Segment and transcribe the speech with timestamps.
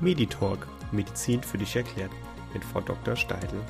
[0.00, 2.12] Meditalk Medizin für dich erklärt
[2.54, 3.16] mit Frau Dr.
[3.16, 3.60] Steidl.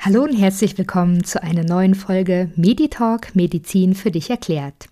[0.00, 4.88] Hallo und herzlich willkommen zu einer neuen Folge Meditalk Medizin für dich erklärt.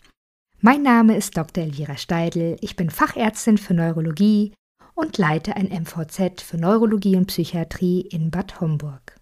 [0.60, 1.64] Mein Name ist Dr.
[1.64, 4.54] Elvira Steidl, ich bin Fachärztin für Neurologie
[4.94, 9.16] und leite ein MVZ für Neurologie und Psychiatrie in Bad Homburg.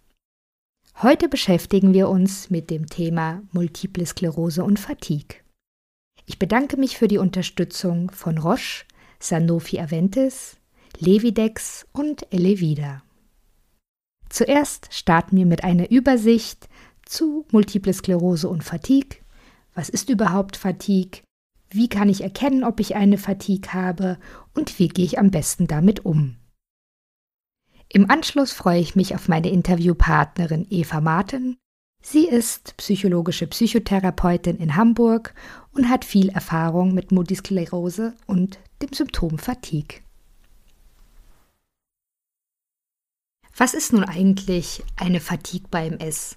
[1.03, 5.42] Heute beschäftigen wir uns mit dem Thema Multiple Sklerose und Fatigue.
[6.27, 8.85] Ich bedanke mich für die Unterstützung von Roche,
[9.19, 10.57] Sanofi Aventis,
[10.98, 13.03] Levidex und Elevida.
[14.29, 16.69] Zuerst starten wir mit einer Übersicht
[17.05, 19.21] zu Multiple Sklerose und Fatigue.
[19.75, 21.23] Was ist überhaupt Fatigue?
[21.71, 24.19] Wie kann ich erkennen, ob ich eine Fatigue habe
[24.55, 26.37] und wie gehe ich am besten damit um?
[27.89, 31.59] Im Anschluss freue ich mich auf meine Interviewpartnerin Eva Martin.
[32.03, 35.34] Sie ist psychologische Psychotherapeutin in Hamburg
[35.72, 40.00] und hat viel Erfahrung mit Multisklerose und dem Symptom Fatigue.
[43.56, 46.36] Was ist nun eigentlich eine Fatigue bei MS?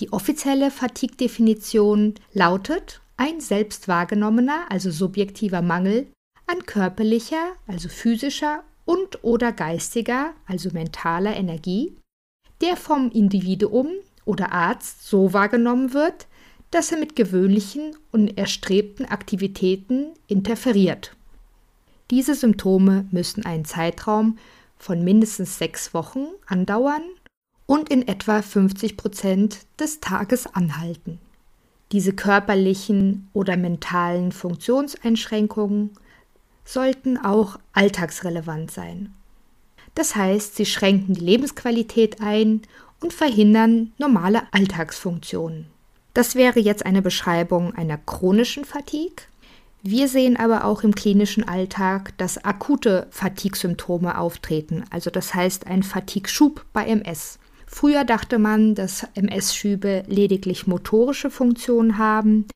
[0.00, 6.08] Die offizielle Fatigue-Definition lautet ein selbst wahrgenommener, also subjektiver Mangel
[6.46, 11.96] an körperlicher, also physischer und oder geistiger, also mentaler Energie,
[12.60, 13.88] der vom Individuum
[14.24, 16.26] oder Arzt so wahrgenommen wird,
[16.70, 21.14] dass er mit gewöhnlichen und erstrebten Aktivitäten interferiert.
[22.10, 24.38] Diese Symptome müssen einen Zeitraum
[24.76, 27.02] von mindestens sechs Wochen andauern
[27.66, 31.18] und in etwa 50 Prozent des Tages anhalten.
[31.92, 35.90] Diese körperlichen oder mentalen Funktionseinschränkungen
[36.64, 39.14] sollten auch alltagsrelevant sein.
[39.94, 42.62] Das heißt, sie schränken die Lebensqualität ein
[43.04, 45.66] und verhindern normale Alltagsfunktionen.
[46.14, 49.26] Das wäre jetzt eine Beschreibung einer chronischen Fatigue.
[49.82, 55.82] Wir sehen aber auch im klinischen Alltag, dass akute Fatigue-Symptome auftreten, also das heißt ein
[55.82, 57.38] Fatigue-Schub bei MS.
[57.66, 62.46] Früher dachte man, dass MS-Schübe lediglich motorische Funktionen haben.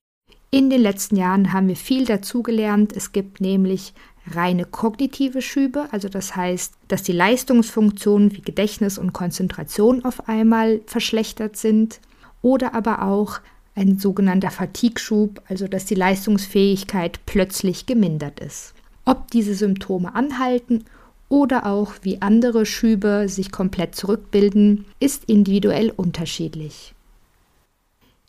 [0.51, 2.97] In den letzten Jahren haben wir viel dazugelernt.
[2.97, 3.93] Es gibt nämlich
[4.35, 10.81] reine kognitive Schübe, also das heißt, dass die Leistungsfunktionen wie Gedächtnis und Konzentration auf einmal
[10.87, 12.01] verschlechtert sind
[12.43, 13.41] oder aber auch
[13.75, 18.75] ein sogenannter Fatigue-Schub, also dass die Leistungsfähigkeit plötzlich gemindert ist.
[19.05, 20.85] Ob diese Symptome anhalten
[21.29, 26.95] oder auch wie andere Schübe sich komplett zurückbilden, ist individuell unterschiedlich.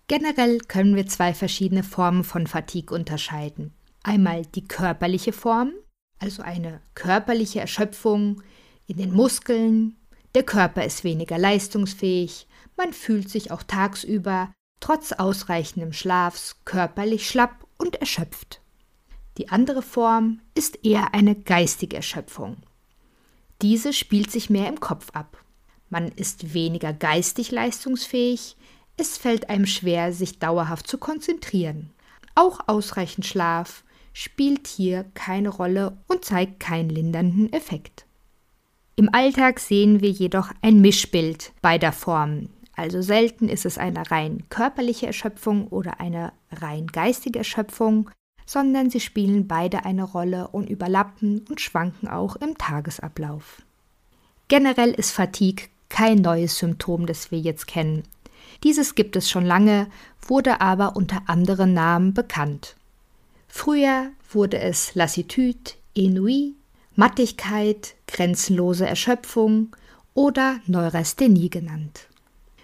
[0.08, 3.72] Generell können wir zwei verschiedene Formen von Fatigue unterscheiden.
[4.04, 5.72] Einmal die körperliche Form,
[6.20, 8.44] also eine körperliche Erschöpfung
[8.88, 9.96] in den Muskeln,
[10.36, 12.48] der Körper ist weniger leistungsfähig,
[12.78, 18.62] man fühlt sich auch tagsüber trotz ausreichendem Schlafs körperlich schlapp und erschöpft.
[19.38, 22.58] Die andere Form ist eher eine geistige Erschöpfung.
[23.62, 25.44] Diese spielt sich mehr im Kopf ab.
[25.90, 28.56] Man ist weniger geistig leistungsfähig,
[28.98, 31.92] es fällt einem schwer, sich dauerhaft zu konzentrieren.
[32.36, 33.84] Auch ausreichend Schlaf
[34.14, 38.06] spielt hier keine Rolle und zeigt keinen lindernden Effekt.
[38.96, 42.50] Im Alltag sehen wir jedoch ein Mischbild beider Formen.
[42.76, 48.10] Also selten ist es eine rein körperliche Erschöpfung oder eine rein geistige Erschöpfung,
[48.46, 53.62] sondern sie spielen beide eine Rolle und überlappen und schwanken auch im Tagesablauf.
[54.48, 58.04] Generell ist Fatigue kein neues Symptom, das wir jetzt kennen.
[58.64, 59.88] Dieses gibt es schon lange,
[60.22, 62.76] wurde aber unter anderen Namen bekannt.
[63.50, 66.56] Früher wurde es Lassitude, Ennui,
[66.96, 69.76] Mattigkeit, grenzenlose Erschöpfung
[70.14, 72.08] oder Neurasthenie genannt.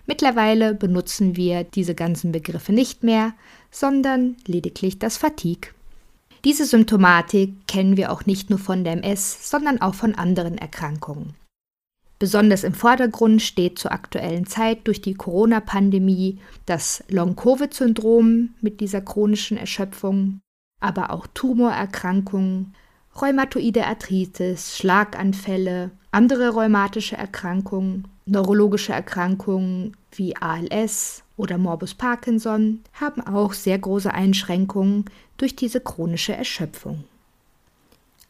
[0.06, 3.34] Mittlerweile benutzen wir diese ganzen Begriffe nicht mehr,
[3.72, 5.72] sondern lediglich das Fatigue.
[6.44, 11.34] Diese Symptomatik kennen wir auch nicht nur von der MS, sondern auch von anderen Erkrankungen.
[12.20, 19.58] Besonders im Vordergrund steht zur aktuellen Zeit durch die Corona-Pandemie das Long-Covid-Syndrom mit dieser chronischen
[19.58, 20.40] Erschöpfung,
[20.80, 22.74] aber auch Tumorerkrankungen,
[23.20, 33.54] rheumatoide Arthritis, Schlaganfälle, andere rheumatische Erkrankungen, neurologische Erkrankungen wie ALS oder Morbus Parkinson haben auch
[33.54, 35.06] sehr große Einschränkungen
[35.38, 37.04] durch diese chronische Erschöpfung.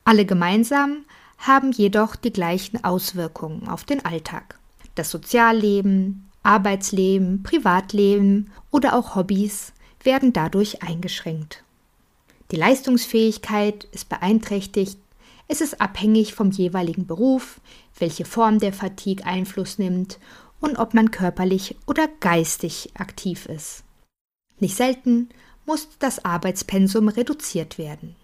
[0.03, 1.05] Alle gemeinsam
[1.37, 4.57] haben jedoch die gleichen Auswirkungen auf den Alltag.
[4.95, 11.64] Das Sozialleben, Arbeitsleben, Privatleben oder auch Hobbys werden dadurch eingeschränkt.
[12.51, 14.99] Die Leistungsfähigkeit ist beeinträchtigt,
[15.47, 17.59] es ist abhängig vom jeweiligen Beruf,
[17.97, 20.19] welche Form der Fatigue Einfluss nimmt
[20.59, 23.83] und ob man körperlich oder geistig aktiv ist.
[24.59, 25.29] Nicht selten
[25.65, 28.15] muss das Arbeitspensum reduziert werden.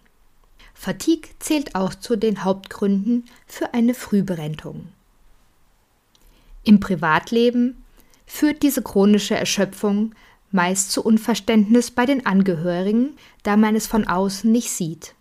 [0.74, 4.88] Fatigue zählt auch zu den Hauptgründen für eine Frühberentung.
[6.64, 7.84] Im Privatleben
[8.26, 10.16] führt diese chronische Erschöpfung
[10.52, 15.16] meist zu Unverständnis bei den Angehörigen, da man es von außen nicht sieht.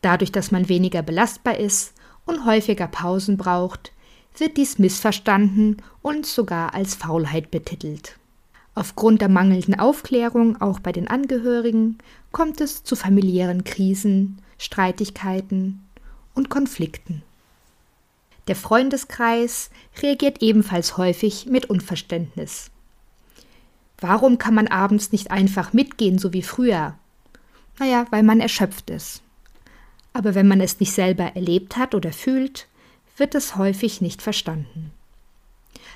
[0.00, 1.94] Dadurch, dass man weniger belastbar ist
[2.26, 3.92] und häufiger Pausen braucht,
[4.36, 8.16] wird dies missverstanden und sogar als Faulheit betitelt.
[8.74, 11.98] Aufgrund der mangelnden Aufklärung auch bei den Angehörigen
[12.30, 15.86] kommt es zu familiären Krisen, Streitigkeiten
[16.34, 17.22] und Konflikten.
[18.48, 19.70] Der Freundeskreis
[20.02, 22.70] reagiert ebenfalls häufig mit Unverständnis.
[23.98, 26.94] Warum kann man abends nicht einfach mitgehen, so wie früher?
[27.78, 29.22] Naja, weil man erschöpft ist.
[30.12, 32.68] Aber wenn man es nicht selber erlebt hat oder fühlt,
[33.16, 34.92] wird es häufig nicht verstanden.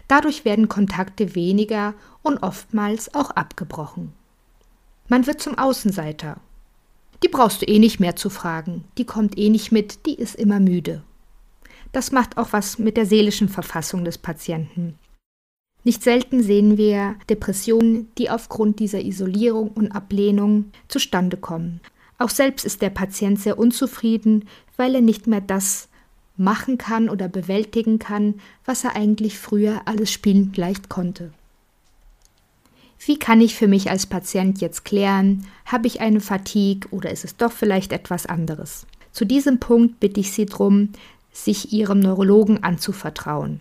[0.09, 4.13] Dadurch werden Kontakte weniger und oftmals auch abgebrochen.
[5.09, 6.39] Man wird zum Außenseiter.
[7.23, 10.37] Die brauchst du eh nicht mehr zu fragen, die kommt eh nicht mit, die ist
[10.37, 11.03] immer müde.
[11.93, 14.99] Das macht auch was mit der seelischen Verfassung des Patienten.
[15.83, 21.81] Nicht selten sehen wir Depressionen, die aufgrund dieser Isolierung und Ablehnung zustande kommen.
[22.19, 24.45] Auch selbst ist der Patient sehr unzufrieden,
[24.77, 25.89] weil er nicht mehr das
[26.37, 28.35] machen kann oder bewältigen kann,
[28.65, 31.33] was er eigentlich früher alles spielend leicht konnte.
[32.99, 37.25] Wie kann ich für mich als Patient jetzt klären, habe ich eine Fatigue oder ist
[37.25, 38.87] es doch vielleicht etwas anderes?
[39.13, 40.91] Zu diesem Punkt bitte ich Sie darum,
[41.33, 43.61] sich Ihrem Neurologen anzuvertrauen.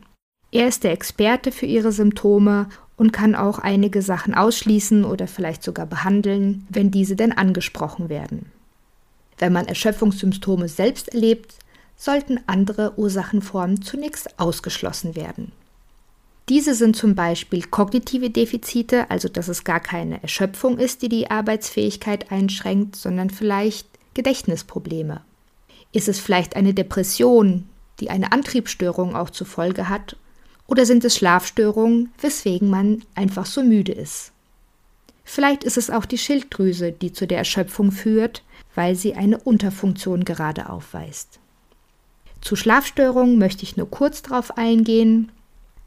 [0.51, 5.63] Er ist der Experte für Ihre Symptome und kann auch einige Sachen ausschließen oder vielleicht
[5.63, 8.51] sogar behandeln, wenn diese denn angesprochen werden.
[9.37, 11.55] Wenn man Erschöpfungssymptome selbst erlebt,
[11.95, 15.51] sollten andere Ursachenformen zunächst ausgeschlossen werden.
[16.49, 21.29] Diese sind zum Beispiel kognitive Defizite, also dass es gar keine Erschöpfung ist, die die
[21.29, 25.21] Arbeitsfähigkeit einschränkt, sondern vielleicht Gedächtnisprobleme.
[25.91, 27.69] Ist es vielleicht eine Depression,
[27.99, 30.15] die eine Antriebsstörung auch zur Folge hat?
[30.69, 34.31] Oder sind es Schlafstörungen, weswegen man einfach so müde ist?
[35.23, 38.43] Vielleicht ist es auch die Schilddrüse, die zu der Erschöpfung führt,
[38.75, 41.39] weil sie eine Unterfunktion gerade aufweist.
[42.41, 45.31] Zu Schlafstörungen möchte ich nur kurz darauf eingehen.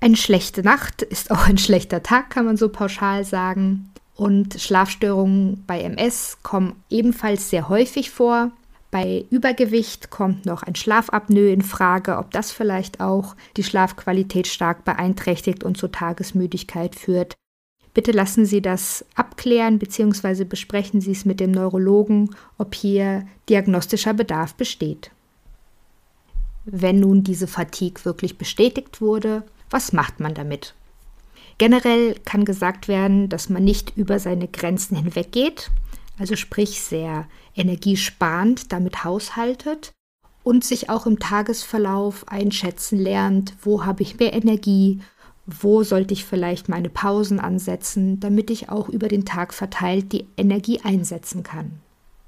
[0.00, 3.88] Eine schlechte Nacht ist auch ein schlechter Tag, kann man so pauschal sagen.
[4.17, 8.50] Und Schlafstörungen bei MS kommen ebenfalls sehr häufig vor.
[8.93, 14.85] Bei Übergewicht kommt noch ein Schlafapnoe in Frage, ob das vielleicht auch die Schlafqualität stark
[14.85, 17.35] beeinträchtigt und zur Tagesmüdigkeit führt.
[17.94, 20.44] Bitte lassen Sie das abklären bzw.
[20.44, 25.11] besprechen Sie es mit dem Neurologen, ob hier diagnostischer Bedarf besteht.
[26.67, 30.75] Wenn nun diese Fatigue wirklich bestätigt wurde, was macht man damit?
[31.56, 35.71] Generell kann gesagt werden, dass man nicht über seine Grenzen hinweggeht,
[36.19, 39.93] also sprich sehr energiesparend damit haushaltet
[40.43, 45.00] und sich auch im Tagesverlauf einschätzen lernt, wo habe ich mehr Energie,
[45.46, 50.26] wo sollte ich vielleicht meine Pausen ansetzen, damit ich auch über den Tag verteilt die
[50.37, 51.72] Energie einsetzen kann.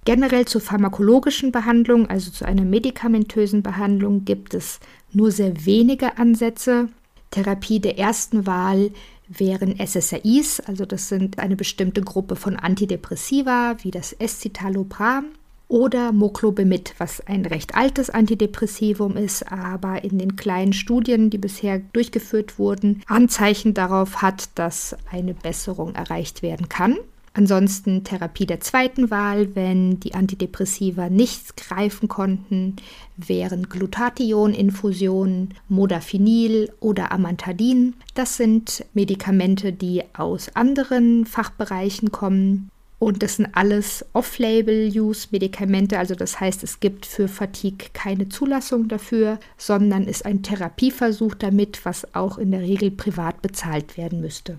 [0.04, 4.80] Generell zur pharmakologischen Behandlung, also zu einer medikamentösen Behandlung, gibt es
[5.12, 6.88] nur sehr wenige Ansätze.
[7.30, 8.90] Therapie der ersten Wahl
[9.38, 15.26] wären SSRIs, also das sind eine bestimmte Gruppe von Antidepressiva wie das Escitalopram
[15.68, 21.80] oder Moclobemid, was ein recht altes Antidepressivum ist, aber in den kleinen Studien, die bisher
[21.92, 26.96] durchgeführt wurden, Anzeichen darauf hat, dass eine Besserung erreicht werden kann.
[27.36, 32.76] Ansonsten Therapie der zweiten Wahl, wenn die Antidepressiva nichts greifen konnten,
[33.16, 37.94] wären Glutathion-Infusionen, Modafinil oder Amantadin.
[38.14, 42.70] Das sind Medikamente, die aus anderen Fachbereichen kommen.
[43.00, 49.40] Und das sind alles Off-Label-Use-Medikamente, also das heißt, es gibt für Fatigue keine Zulassung dafür,
[49.58, 54.58] sondern ist ein Therapieversuch damit, was auch in der Regel privat bezahlt werden müsste.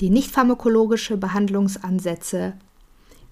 [0.00, 2.54] Die nicht pharmakologische Behandlungsansätze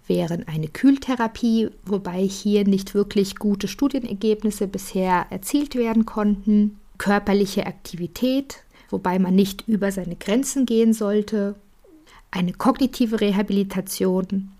[0.07, 8.65] wären eine Kühltherapie, wobei hier nicht wirklich gute Studienergebnisse bisher erzielt werden konnten, körperliche Aktivität,
[8.91, 11.55] wobei man nicht über seine Grenzen gehen sollte,
[12.31, 14.51] eine kognitive Rehabilitation,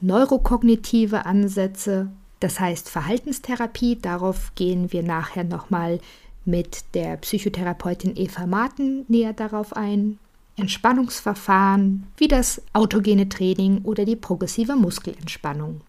[0.00, 6.00] neurokognitive Ansätze, das heißt Verhaltenstherapie, darauf gehen wir nachher nochmal
[6.44, 10.18] mit der Psychotherapeutin Eva Marten näher darauf ein.
[10.60, 15.80] Entspannungsverfahren wie das autogene Training oder die progressive Muskelentspannung.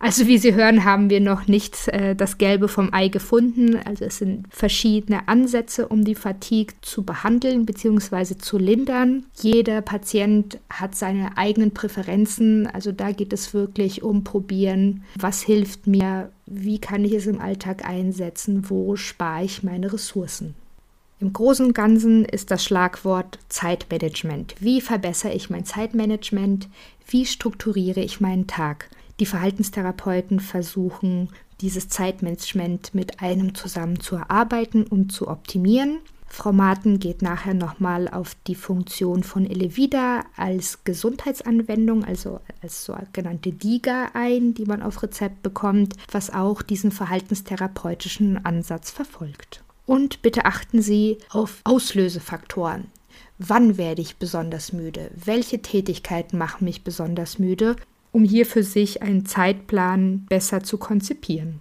[0.00, 3.76] Also wie Sie hören, haben wir noch nicht äh, das Gelbe vom Ei gefunden.
[3.86, 8.36] Also es sind verschiedene Ansätze, um die Fatigue zu behandeln bzw.
[8.36, 9.24] zu lindern.
[9.40, 12.66] Jeder Patient hat seine eigenen Präferenzen.
[12.66, 17.40] Also da geht es wirklich um Probieren, was hilft mir, wie kann ich es im
[17.40, 20.54] Alltag einsetzen, wo spare ich meine Ressourcen.
[21.20, 24.56] Im Großen und Ganzen ist das Schlagwort Zeitmanagement.
[24.58, 26.68] Wie verbessere ich mein Zeitmanagement?
[27.06, 28.90] Wie strukturiere ich meinen Tag?
[29.20, 31.28] Die Verhaltenstherapeuten versuchen,
[31.60, 36.00] dieses Zeitmanagement mit einem zusammen zu erarbeiten und zu optimieren.
[36.26, 43.52] Frau Martin geht nachher nochmal auf die Funktion von Elevida als Gesundheitsanwendung, also als sogenannte
[43.52, 49.63] DIGA ein, die man auf Rezept bekommt, was auch diesen verhaltenstherapeutischen Ansatz verfolgt.
[49.86, 52.86] Und bitte achten Sie auf Auslösefaktoren.
[53.38, 55.10] Wann werde ich besonders müde?
[55.14, 57.76] Welche Tätigkeiten machen mich besonders müde?
[58.14, 61.60] um hier für sich einen Zeitplan besser zu konzipieren.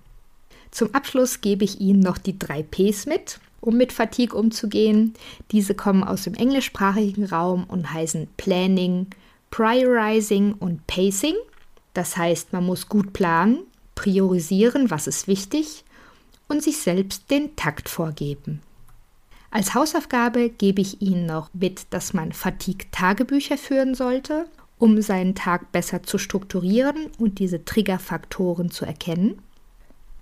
[0.69, 5.15] Zum Abschluss gebe ich Ihnen noch die drei Ps mit, um mit Fatigue umzugehen.
[5.51, 9.07] Diese kommen aus dem englischsprachigen Raum und heißen Planning,
[9.49, 11.35] Priorizing und Pacing.
[11.95, 13.63] Das heißt, man muss gut planen,
[13.95, 15.83] priorisieren, was ist wichtig
[16.47, 18.61] und sich selbst den Takt vorgeben.
[19.51, 24.47] Als Hausaufgabe gebe ich Ihnen noch mit, dass man Fatigue-Tagebücher führen sollte
[24.83, 29.41] um seinen Tag besser zu strukturieren und diese Triggerfaktoren zu erkennen,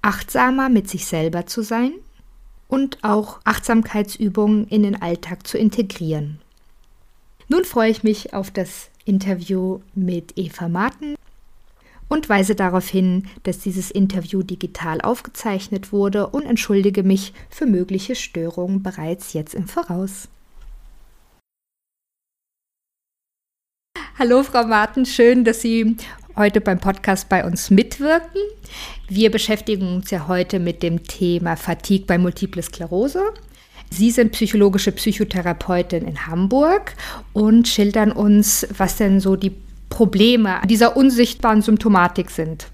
[0.04, 1.94] achtsamer mit sich selber zu sein
[2.68, 6.40] und auch Achtsamkeitsübungen in den Alltag zu integrieren.
[7.48, 11.16] Nun freue ich mich auf das Interview mit Eva Martin
[12.12, 18.16] und weise darauf hin, dass dieses Interview digital aufgezeichnet wurde und entschuldige mich für mögliche
[18.16, 20.28] Störungen bereits jetzt im Voraus.
[24.20, 25.96] Hallo, Frau Martin, schön, dass Sie
[26.36, 28.42] heute beim Podcast bei uns mitwirken.
[29.08, 33.24] Wir beschäftigen uns ja heute mit dem Thema Fatigue bei Multiple Sklerose.
[33.90, 36.94] Sie sind psychologische Psychotherapeutin in Hamburg
[37.32, 39.56] und schildern uns, was denn so die
[39.92, 42.68] Probleme dieser unsichtbaren Symptomatik sind.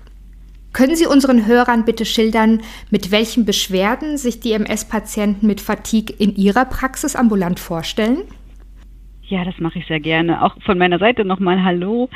[0.71, 6.35] Können Sie unseren Hörern bitte schildern, mit welchen Beschwerden sich die MS-Patienten mit Fatigue in
[6.35, 8.19] Ihrer Praxis ambulant vorstellen?
[9.23, 10.43] Ja, das mache ich sehr gerne.
[10.43, 12.09] Auch von meiner Seite nochmal Hallo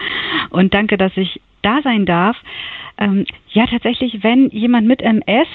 [0.51, 2.37] und danke, dass ich da sein darf.
[2.97, 5.47] Ähm, ja, tatsächlich, wenn jemand mit MS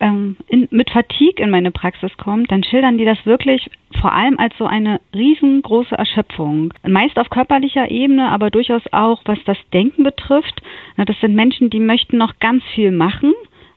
[0.00, 4.38] ähm, in, mit Fatigue in meine Praxis kommt, dann schildern die das wirklich vor allem
[4.38, 6.72] als so eine riesengroße Erschöpfung.
[6.86, 10.62] Meist auf körperlicher Ebene, aber durchaus auch, was das Denken betrifft.
[10.96, 13.32] Na, das sind Menschen, die möchten noch ganz viel machen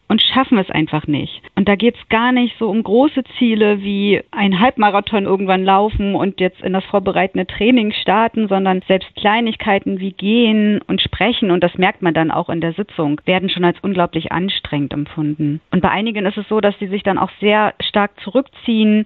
[0.07, 1.41] und schaffen es einfach nicht.
[1.55, 6.15] Und da geht es gar nicht so um große Ziele wie ein Halbmarathon irgendwann laufen
[6.15, 11.63] und jetzt in das vorbereitende Training starten, sondern selbst Kleinigkeiten wie gehen und sprechen, und
[11.63, 15.61] das merkt man dann auch in der Sitzung, werden schon als unglaublich anstrengend empfunden.
[15.71, 19.05] Und bei einigen ist es so, dass sie sich dann auch sehr stark zurückziehen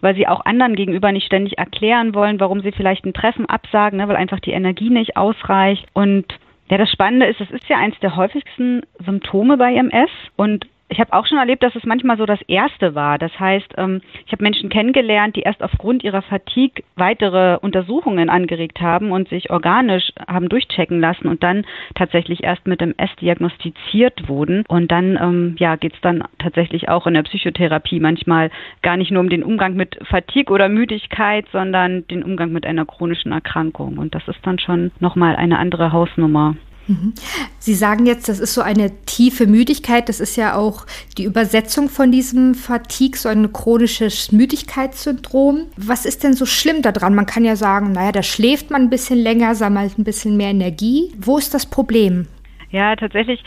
[0.00, 3.98] weil sie auch anderen gegenüber nicht ständig erklären wollen, warum sie vielleicht ein Treffen absagen,
[3.98, 5.86] ne, weil einfach die Energie nicht ausreicht.
[5.92, 6.26] Und
[6.70, 11.00] ja, das Spannende ist, es ist ja eins der häufigsten Symptome bei MS und ich
[11.00, 13.18] habe auch schon erlebt, dass es manchmal so das Erste war.
[13.18, 18.80] Das heißt, ähm, ich habe Menschen kennengelernt, die erst aufgrund ihrer Fatigue weitere Untersuchungen angeregt
[18.80, 24.28] haben und sich organisch haben durchchecken lassen und dann tatsächlich erst mit dem S diagnostiziert
[24.28, 24.64] wurden.
[24.66, 28.50] Und dann ähm, ja, geht es dann tatsächlich auch in der Psychotherapie manchmal
[28.82, 32.86] gar nicht nur um den Umgang mit Fatigue oder Müdigkeit, sondern den Umgang mit einer
[32.86, 33.98] chronischen Erkrankung.
[33.98, 36.56] Und das ist dann schon nochmal eine andere Hausnummer.
[36.88, 37.12] Mhm.
[37.58, 40.08] Sie sagen jetzt, das ist so eine tiefe Müdigkeit.
[40.08, 40.86] Das ist ja auch
[41.18, 45.66] die Übersetzung von diesem Fatigue, so ein chronisches Müdigkeitssyndrom.
[45.76, 47.14] Was ist denn so schlimm daran?
[47.14, 50.50] Man kann ja sagen, naja, da schläft man ein bisschen länger, sammelt ein bisschen mehr
[50.50, 51.12] Energie.
[51.18, 52.26] Wo ist das Problem?
[52.70, 53.42] Ja, tatsächlich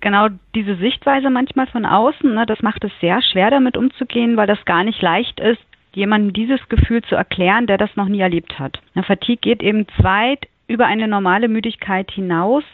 [0.00, 4.46] genau diese Sichtweise manchmal von außen, ne, das macht es sehr schwer damit umzugehen, weil
[4.46, 5.60] das gar nicht leicht ist,
[5.94, 8.78] jemandem dieses Gefühl zu erklären, der das noch nie erlebt hat.
[8.94, 12.64] Eine Fatigue geht eben zweit über eine normale Müdigkeit hinaus,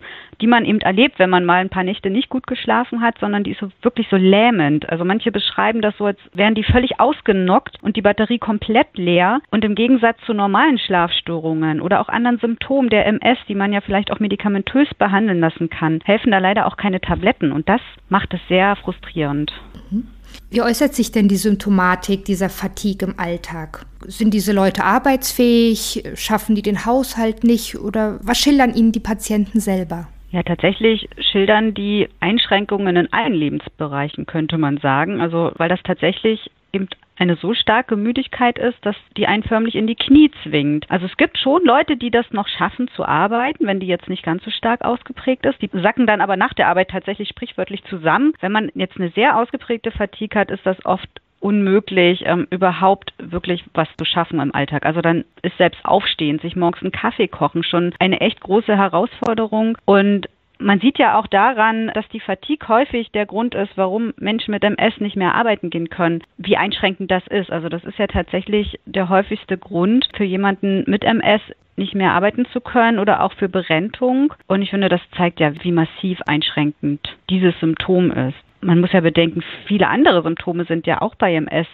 [0.40, 3.44] die man eben erlebt, wenn man mal ein paar Nächte nicht gut geschlafen hat, sondern
[3.44, 4.88] die ist so wirklich so lähmend.
[4.88, 9.40] Also manche beschreiben das so, als wären die völlig ausgenockt und die Batterie komplett leer.
[9.50, 13.80] Und im Gegensatz zu normalen Schlafstörungen oder auch anderen Symptomen der MS, die man ja
[13.80, 17.52] vielleicht auch medikamentös behandeln lassen kann, helfen da leider auch keine Tabletten.
[17.52, 19.52] Und das macht es sehr frustrierend.
[19.90, 20.08] Mhm.
[20.50, 23.84] Wie äußert sich denn die Symptomatik dieser Fatigue im Alltag?
[24.06, 26.04] Sind diese Leute arbeitsfähig?
[26.14, 27.78] Schaffen die den Haushalt nicht?
[27.78, 30.08] Oder was schildern ihnen die Patienten selber?
[30.30, 35.20] Ja, tatsächlich schildern die Einschränkungen in allen Lebensbereichen, könnte man sagen.
[35.20, 39.86] Also, weil das tatsächlich eben eine so starke Müdigkeit ist, dass die einen förmlich in
[39.86, 40.90] die Knie zwingt.
[40.90, 44.22] Also es gibt schon Leute, die das noch schaffen zu arbeiten, wenn die jetzt nicht
[44.22, 45.60] ganz so stark ausgeprägt ist.
[45.60, 48.32] Die sacken dann aber nach der Arbeit tatsächlich sprichwörtlich zusammen.
[48.40, 51.08] Wenn man jetzt eine sehr ausgeprägte Fatigue hat, ist das oft
[51.40, 54.84] unmöglich, ähm, überhaupt wirklich was zu schaffen im Alltag.
[54.84, 59.78] Also dann ist selbst Aufstehen, sich morgens einen Kaffee kochen schon eine echt große Herausforderung.
[59.84, 64.50] Und man sieht ja auch daran, dass die Fatigue häufig der Grund ist, warum Menschen
[64.52, 67.50] mit MS nicht mehr arbeiten gehen können, wie einschränkend das ist.
[67.50, 71.42] Also das ist ja tatsächlich der häufigste Grund für jemanden mit MS
[71.76, 74.34] nicht mehr arbeiten zu können oder auch für Berentung.
[74.48, 77.00] Und ich finde, das zeigt ja, wie massiv einschränkend
[77.30, 78.36] dieses Symptom ist.
[78.60, 81.68] Man muss ja bedenken, viele andere Symptome sind ja auch bei MS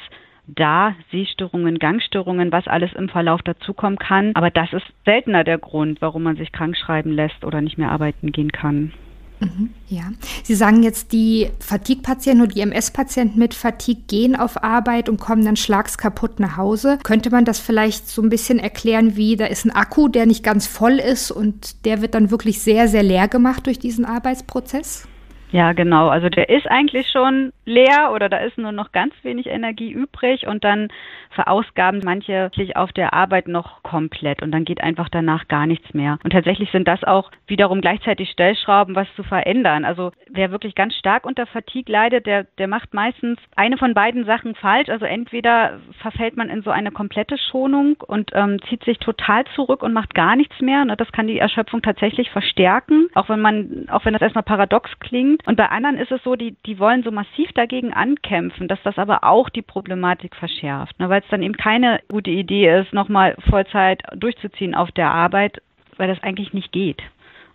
[0.47, 4.33] da Sehstörungen, Gangstörungen, was alles im Verlauf dazukommen kann.
[4.35, 7.91] Aber das ist seltener der Grund, warum man sich krank schreiben lässt oder nicht mehr
[7.91, 8.93] arbeiten gehen kann.
[9.41, 15.09] Mhm, ja, Sie sagen jetzt, die Fatigue-Patienten und die MS-Patienten mit Fatigue gehen auf Arbeit
[15.09, 16.99] und kommen dann schlagskaputt nach Hause.
[17.03, 20.45] Könnte man das vielleicht so ein bisschen erklären, wie da ist ein Akku, der nicht
[20.45, 25.09] ganz voll ist und der wird dann wirklich sehr, sehr leer gemacht durch diesen Arbeitsprozess?
[25.51, 26.09] Ja, genau.
[26.09, 30.47] Also der ist eigentlich schon leer oder da ist nur noch ganz wenig Energie übrig
[30.47, 30.89] und dann
[31.31, 35.95] verausgaben manche sich auf der Arbeit noch komplett und dann geht einfach danach gar nichts
[35.95, 36.19] mehr.
[36.25, 39.85] Und tatsächlich sind das auch wiederum gleichzeitig Stellschrauben, was zu verändern.
[39.85, 44.25] Also wer wirklich ganz stark unter Fatigue leidet, der, der macht meistens eine von beiden
[44.25, 44.89] Sachen falsch.
[44.89, 49.83] Also entweder verfällt man in so eine komplette Schonung und ähm, zieht sich total zurück
[49.83, 50.83] und macht gar nichts mehr.
[50.83, 54.91] Und das kann die Erschöpfung tatsächlich verstärken, auch wenn man, auch wenn das erstmal paradox
[55.01, 55.34] klingt.
[55.47, 58.99] Und bei anderen ist es so, die, die wollen so massiv dagegen ankämpfen, dass das
[58.99, 63.37] aber auch die Problematik verschärft, ne, weil es dann eben keine gute Idee ist, nochmal
[63.49, 65.63] Vollzeit durchzuziehen auf der Arbeit,
[65.97, 67.03] weil das eigentlich nicht geht.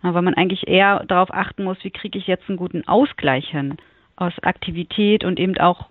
[0.04, 3.50] Ne, weil man eigentlich eher darauf achten muss, wie kriege ich jetzt einen guten Ausgleich
[3.50, 3.78] hin
[4.16, 5.88] aus Aktivität und eben auch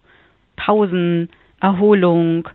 [0.57, 1.30] Pausen,
[1.61, 2.49] Erholung.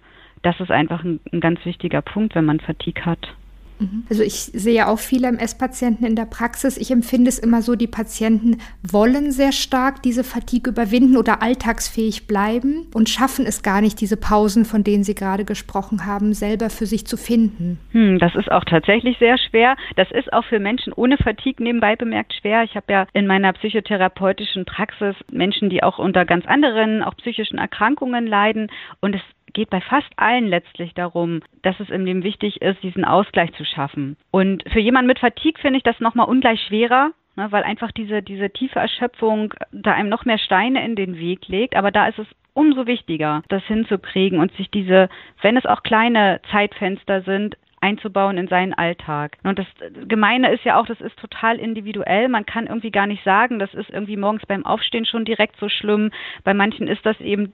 [0.43, 3.33] Das ist einfach ein, ein ganz wichtiger Punkt, wenn man Fatigue hat.
[3.79, 4.05] Mhm.
[4.09, 6.77] Also ich sehe auch viele MS-Patienten in der Praxis.
[6.77, 12.27] Ich empfinde es immer so, die Patienten wollen sehr stark diese Fatigue überwinden oder alltagsfähig
[12.27, 16.69] bleiben und schaffen es gar nicht, diese Pausen, von denen Sie gerade gesprochen haben, selber
[16.69, 17.79] für sich zu finden.
[17.91, 19.75] Hm, das ist auch tatsächlich sehr schwer.
[19.95, 22.63] Das ist auch für Menschen ohne Fatigue nebenbei bemerkt schwer.
[22.63, 27.57] Ich habe ja in meiner psychotherapeutischen Praxis Menschen, die auch unter ganz anderen, auch psychischen
[27.57, 28.69] Erkrankungen leiden
[29.01, 29.21] und es
[29.53, 33.65] geht bei fast allen letztlich darum, dass es im Leben wichtig ist, diesen Ausgleich zu
[33.65, 34.17] schaffen.
[34.31, 38.21] Und für jemanden mit Fatigue finde ich das nochmal ungleich schwerer, ne, weil einfach diese,
[38.21, 41.75] diese tiefe Erschöpfung da einem noch mehr Steine in den Weg legt.
[41.75, 45.09] Aber da ist es umso wichtiger, das hinzukriegen und sich diese,
[45.41, 49.37] wenn es auch kleine Zeitfenster sind, einzubauen in seinen Alltag.
[49.43, 49.67] Und das
[50.07, 52.29] Gemeine ist ja auch, das ist total individuell.
[52.29, 55.67] Man kann irgendwie gar nicht sagen, das ist irgendwie morgens beim Aufstehen schon direkt so
[55.67, 56.11] schlimm.
[56.45, 57.53] Bei manchen ist das eben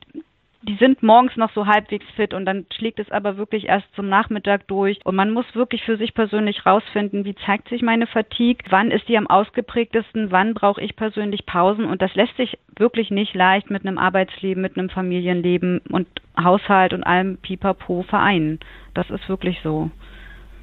[0.64, 4.10] die sind morgens noch so halbwegs fit und dann schlägt es aber wirklich erst zum
[4.10, 5.00] Nachmittag durch.
[5.06, 9.08] Und man muss wirklich für sich persönlich rausfinden, wie zeigt sich meine Fatigue, wann ist
[9.08, 11.86] die am ausgeprägtesten, wann brauche ich persönlich Pausen.
[11.86, 16.94] Und das lässt sich wirklich nicht leicht mit einem Arbeitsleben, mit einem Familienleben und Haushalt
[16.94, 18.60] und allem Pipapo vereinen.
[18.94, 19.90] Das ist wirklich so.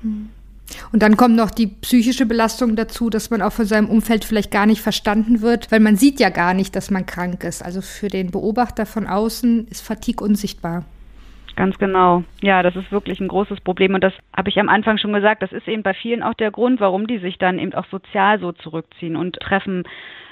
[0.03, 0.29] Mhm.
[0.93, 4.51] Und dann kommt noch die psychische Belastung dazu, dass man auch von seinem Umfeld vielleicht
[4.51, 7.65] gar nicht verstanden wird, weil man sieht ja gar nicht, dass man krank ist.
[7.65, 10.85] Also für den Beobachter von außen ist Fatigue unsichtbar.
[11.57, 12.23] Ganz genau.
[12.43, 13.95] Ja, das ist wirklich ein großes Problem.
[13.95, 15.43] Und das habe ich am Anfang schon gesagt.
[15.43, 18.39] Das ist eben bei vielen auch der Grund, warum die sich dann eben auch sozial
[18.41, 19.85] so zurückziehen und Treffen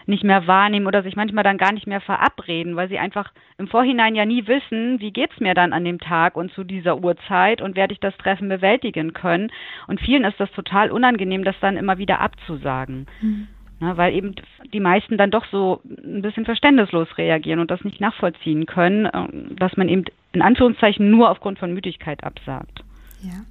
[0.06, 3.68] nicht mehr wahrnehmen oder sich manchmal dann gar nicht mehr verabreden, weil sie einfach im
[3.68, 7.62] Vorhinein ja nie wissen, wie geht's mir dann an dem Tag und zu dieser Uhrzeit
[7.62, 9.50] und werde ich das Treffen bewältigen können.
[9.86, 13.06] Und vielen ist das total unangenehm, das dann immer wieder abzusagen.
[13.20, 13.48] Mhm.
[13.80, 14.34] Na, weil eben
[14.72, 19.54] die meisten dann doch so ein bisschen verständnislos reagieren und das nicht nachvollziehen können, äh,
[19.56, 22.84] dass man eben in Anführungszeichen nur aufgrund von Müdigkeit absagt.
[23.22, 23.44] Ja.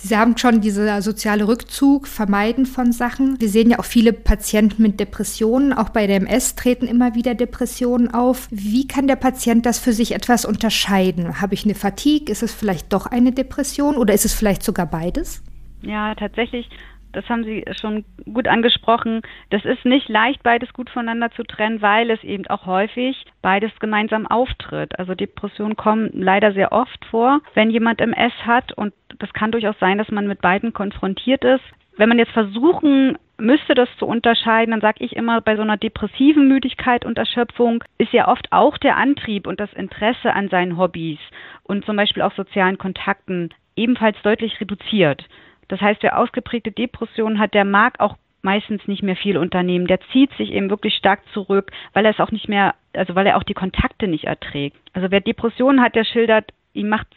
[0.00, 3.40] Sie haben schon dieser soziale Rückzug, Vermeiden von Sachen.
[3.40, 5.72] Wir sehen ja auch viele Patienten mit Depressionen.
[5.72, 8.46] Auch bei der MS treten immer wieder Depressionen auf.
[8.52, 11.40] Wie kann der Patient das für sich etwas unterscheiden?
[11.40, 12.30] Habe ich eine Fatigue?
[12.30, 15.42] Ist es vielleicht doch eine Depression oder ist es vielleicht sogar beides?
[15.82, 16.68] Ja, tatsächlich
[17.18, 19.22] das haben Sie schon gut angesprochen.
[19.50, 23.72] Das ist nicht leicht, beides gut voneinander zu trennen, weil es eben auch häufig beides
[23.80, 24.96] gemeinsam auftritt.
[25.00, 29.76] Also Depressionen kommen leider sehr oft vor, wenn jemand MS hat und das kann durchaus
[29.80, 31.64] sein, dass man mit beiden konfrontiert ist.
[31.96, 35.76] Wenn man jetzt versuchen müsste, das zu unterscheiden, dann sage ich immer, bei so einer
[35.76, 40.78] depressiven Müdigkeit und Erschöpfung ist ja oft auch der Antrieb und das Interesse an seinen
[40.78, 41.18] Hobbys
[41.64, 45.24] und zum Beispiel auch sozialen Kontakten ebenfalls deutlich reduziert.
[45.68, 49.86] Das heißt, wer ausgeprägte Depressionen hat, der mag auch meistens nicht mehr viel unternehmen.
[49.86, 53.26] Der zieht sich eben wirklich stark zurück, weil er es auch nicht mehr, also weil
[53.26, 54.78] er auch die Kontakte nicht erträgt.
[54.92, 57.08] Also wer Depressionen hat, der schildert ihm macht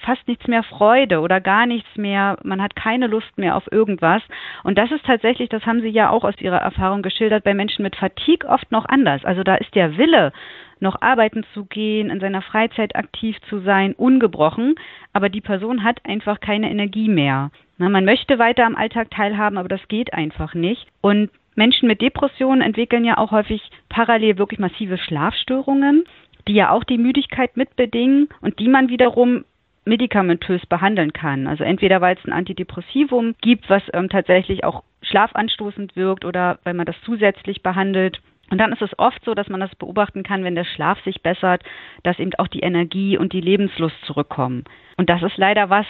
[0.00, 4.22] fast nichts mehr Freude oder gar nichts mehr, man hat keine Lust mehr auf irgendwas.
[4.62, 7.82] Und das ist tatsächlich, das haben Sie ja auch aus Ihrer Erfahrung geschildert, bei Menschen
[7.82, 9.24] mit Fatigue oft noch anders.
[9.24, 10.32] Also da ist der Wille,
[10.80, 14.74] noch arbeiten zu gehen, in seiner Freizeit aktiv zu sein, ungebrochen,
[15.12, 17.50] aber die Person hat einfach keine Energie mehr.
[17.82, 20.86] Na, man möchte weiter am Alltag teilhaben, aber das geht einfach nicht.
[21.00, 26.04] Und Menschen mit Depressionen entwickeln ja auch häufig parallel wirklich massive Schlafstörungen,
[26.46, 29.44] die ja auch die Müdigkeit mitbedingen und die man wiederum
[29.84, 31.48] medikamentös behandeln kann.
[31.48, 36.74] Also entweder weil es ein Antidepressivum gibt, was ähm, tatsächlich auch schlafanstoßend wirkt oder weil
[36.74, 38.20] man das zusätzlich behandelt.
[38.50, 41.20] Und dann ist es oft so, dass man das beobachten kann, wenn der Schlaf sich
[41.20, 41.64] bessert,
[42.04, 44.62] dass eben auch die Energie und die Lebenslust zurückkommen.
[44.96, 45.86] Und das ist leider was,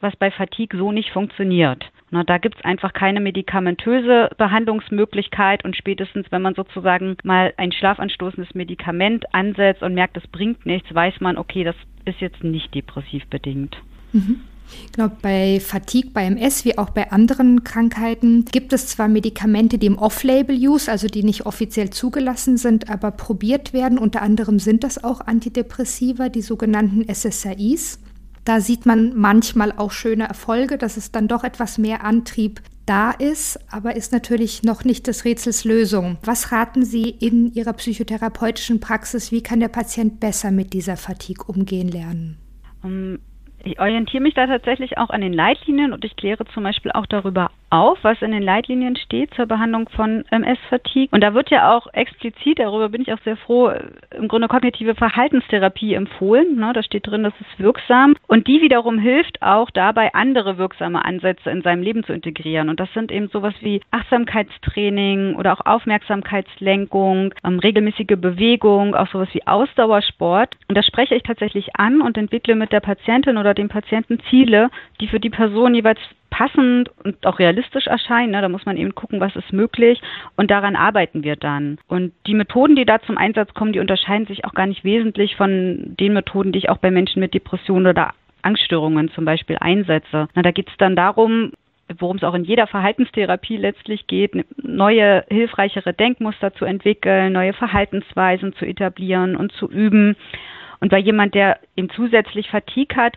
[0.00, 1.84] was bei Fatigue so nicht funktioniert.
[2.10, 7.70] Na, da gibt es einfach keine medikamentöse Behandlungsmöglichkeit und spätestens, wenn man sozusagen mal ein
[7.70, 12.74] schlafanstoßendes Medikament ansetzt und merkt, das bringt nichts, weiß man, okay, das ist jetzt nicht
[12.74, 13.76] depressiv bedingt.
[14.12, 14.40] Mhm.
[14.94, 19.86] Genau, bei Fatigue, bei MS wie auch bei anderen Krankheiten gibt es zwar Medikamente, die
[19.86, 23.98] im Off-Label-Use, also die nicht offiziell zugelassen sind, aber probiert werden.
[23.98, 28.00] Unter anderem sind das auch Antidepressiva, die sogenannten SSRIs.
[28.44, 33.12] Da sieht man manchmal auch schöne Erfolge, dass es dann doch etwas mehr Antrieb da
[33.12, 36.18] ist, aber ist natürlich noch nicht des Rätsels Lösung.
[36.24, 39.30] Was raten Sie in Ihrer psychotherapeutischen Praxis?
[39.30, 42.38] Wie kann der Patient besser mit dieser Fatigue umgehen lernen?
[42.82, 43.18] Um
[43.62, 47.06] ich orientiere mich da tatsächlich auch an den Leitlinien und ich kläre zum Beispiel auch
[47.06, 51.08] darüber auf, was in den Leitlinien steht zur Behandlung von MS-Fatigue.
[51.12, 53.72] Und da wird ja auch explizit, darüber bin ich auch sehr froh,
[54.16, 56.56] im Grunde kognitive Verhaltenstherapie empfohlen.
[56.56, 58.16] Ne, da steht drin, das ist wirksam.
[58.26, 62.68] Und die wiederum hilft auch dabei, andere wirksame Ansätze in seinem Leben zu integrieren.
[62.68, 69.28] Und das sind eben sowas wie Achtsamkeitstraining oder auch Aufmerksamkeitslenkung, ähm, regelmäßige Bewegung, auch sowas
[69.32, 70.56] wie Ausdauersport.
[70.68, 74.70] Und das spreche ich tatsächlich an und entwickle mit der Patientin oder dem Patienten Ziele,
[75.00, 78.32] die für die Person jeweils passend und auch realistisch erscheinen.
[78.32, 78.40] Ne?
[78.40, 80.00] Da muss man eben gucken, was ist möglich
[80.36, 81.78] und daran arbeiten wir dann.
[81.88, 85.36] Und die Methoden, die da zum Einsatz kommen, die unterscheiden sich auch gar nicht wesentlich
[85.36, 90.28] von den Methoden, die ich auch bei Menschen mit Depressionen oder Angststörungen zum Beispiel einsetze.
[90.34, 91.52] Na, da geht es dann darum,
[91.98, 98.54] worum es auch in jeder Verhaltenstherapie letztlich geht, neue, hilfreichere Denkmuster zu entwickeln, neue Verhaltensweisen
[98.54, 100.16] zu etablieren und zu üben.
[100.80, 103.14] Und bei jemand, der eben zusätzlich Fatigue hat,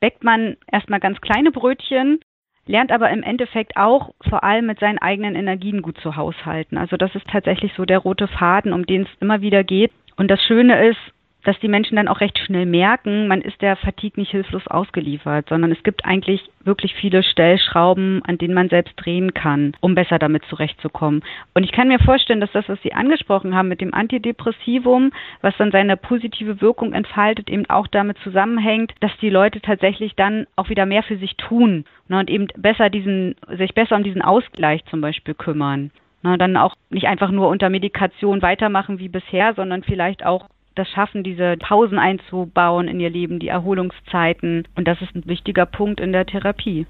[0.00, 2.20] bäckt man erstmal ganz kleine Brötchen
[2.66, 6.76] lernt aber im Endeffekt auch vor allem mit seinen eigenen Energien gut zu haushalten.
[6.78, 9.92] Also das ist tatsächlich so der rote Faden, um den es immer wieder geht.
[10.16, 10.98] Und das Schöne ist,
[11.46, 15.48] dass die Menschen dann auch recht schnell merken, man ist der Fatigue nicht hilflos ausgeliefert,
[15.48, 20.18] sondern es gibt eigentlich wirklich viele Stellschrauben, an denen man selbst drehen kann, um besser
[20.18, 21.22] damit zurechtzukommen.
[21.54, 25.56] Und ich kann mir vorstellen, dass das, was Sie angesprochen haben mit dem Antidepressivum, was
[25.56, 30.68] dann seine positive Wirkung entfaltet, eben auch damit zusammenhängt, dass die Leute tatsächlich dann auch
[30.68, 34.84] wieder mehr für sich tun ne, und eben besser diesen, sich besser um diesen Ausgleich
[34.86, 35.92] zum Beispiel kümmern.
[36.24, 40.88] Ne, dann auch nicht einfach nur unter Medikation weitermachen wie bisher, sondern vielleicht auch das
[40.90, 44.68] schaffen, diese Pausen einzubauen in ihr Leben, die Erholungszeiten.
[44.76, 46.86] Und das ist ein wichtiger Punkt in der Therapie.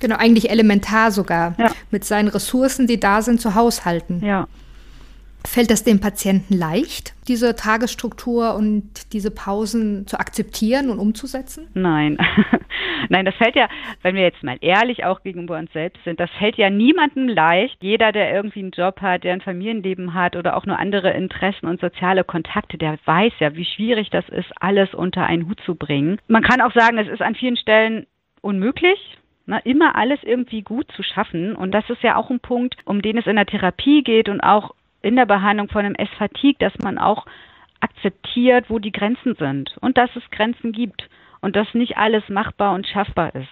[0.00, 1.70] Genau, eigentlich elementar sogar, ja.
[1.90, 4.24] mit seinen Ressourcen, die da sind, zu haushalten.
[4.24, 4.46] Ja.
[5.46, 11.68] Fällt es dem Patienten leicht, diese Tagesstruktur und diese Pausen zu akzeptieren und umzusetzen?
[11.72, 12.18] Nein.
[13.08, 13.68] Nein, das fällt ja,
[14.02, 17.76] wenn wir jetzt mal ehrlich auch gegenüber uns selbst sind, das fällt ja niemandem leicht.
[17.80, 21.66] Jeder, der irgendwie einen Job hat, der ein Familienleben hat oder auch nur andere Interessen
[21.66, 25.76] und soziale Kontakte, der weiß ja, wie schwierig das ist, alles unter einen Hut zu
[25.76, 26.18] bringen.
[26.26, 28.06] Man kann auch sagen, es ist an vielen Stellen
[28.40, 28.98] unmöglich.
[29.48, 31.54] Ne, immer alles irgendwie gut zu schaffen.
[31.54, 34.40] Und das ist ja auch ein Punkt, um den es in der Therapie geht und
[34.40, 34.74] auch
[35.06, 37.26] in der Behandlung von einem S-Fatigue, dass man auch
[37.80, 41.08] akzeptiert, wo die Grenzen sind und dass es Grenzen gibt
[41.40, 43.48] und dass nicht alles machbar und schaffbar ist.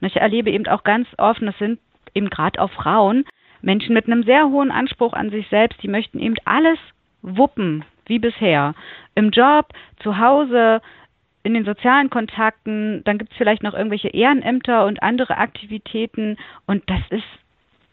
[0.00, 1.80] Und ich erlebe eben auch ganz oft, das sind
[2.14, 3.24] eben gerade auch Frauen,
[3.62, 6.78] Menschen mit einem sehr hohen Anspruch an sich selbst, die möchten eben alles
[7.22, 8.74] wuppen, wie bisher.
[9.14, 10.82] Im Job, zu Hause,
[11.42, 16.36] in den sozialen Kontakten, dann gibt es vielleicht noch irgendwelche Ehrenämter und andere Aktivitäten
[16.66, 17.24] und das ist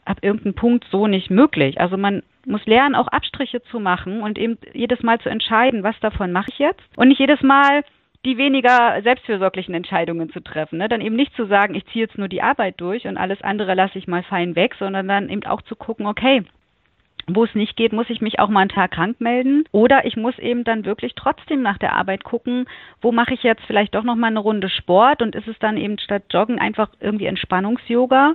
[0.06, 1.80] ab irgendeinem Punkt so nicht möglich.
[1.80, 6.00] Also man muss lernen, auch Abstriche zu machen und eben jedes Mal zu entscheiden, was
[6.00, 6.82] davon mache ich jetzt.
[6.96, 7.84] Und nicht jedes Mal
[8.26, 10.78] die weniger selbstfürsorglichen Entscheidungen zu treffen.
[10.78, 10.88] Ne?
[10.88, 13.76] Dann eben nicht zu sagen, ich ziehe jetzt nur die Arbeit durch und alles andere
[13.76, 16.44] lasse ich mal fein weg, sondern dann eben auch zu gucken, okay,
[17.28, 19.64] wo es nicht geht, muss ich mich auch mal einen Tag krank melden.
[19.72, 22.66] Oder ich muss eben dann wirklich trotzdem nach der Arbeit gucken,
[23.02, 25.98] wo mache ich jetzt vielleicht doch nochmal eine Runde Sport und ist es dann eben
[26.00, 28.34] statt Joggen einfach irgendwie Entspannungs-Yoga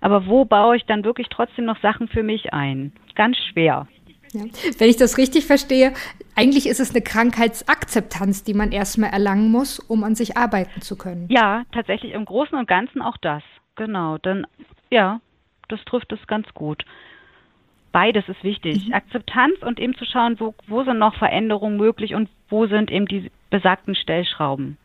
[0.00, 2.92] aber wo baue ich dann wirklich trotzdem noch Sachen für mich ein?
[3.20, 3.86] Ganz schwer.
[4.32, 4.44] Ja.
[4.78, 5.92] Wenn ich das richtig verstehe,
[6.36, 10.96] eigentlich ist es eine Krankheitsakzeptanz, die man erstmal erlangen muss, um an sich arbeiten zu
[10.96, 11.26] können.
[11.28, 13.42] Ja, tatsächlich im Großen und Ganzen auch das.
[13.76, 14.16] Genau.
[14.16, 14.46] Dann,
[14.88, 15.20] ja,
[15.68, 16.86] das trifft es ganz gut.
[17.92, 18.88] Beides ist wichtig.
[18.88, 18.94] Mhm.
[18.94, 23.04] Akzeptanz und eben zu schauen, wo, wo sind noch Veränderungen möglich und wo sind eben
[23.04, 24.78] die besagten Stellschrauben.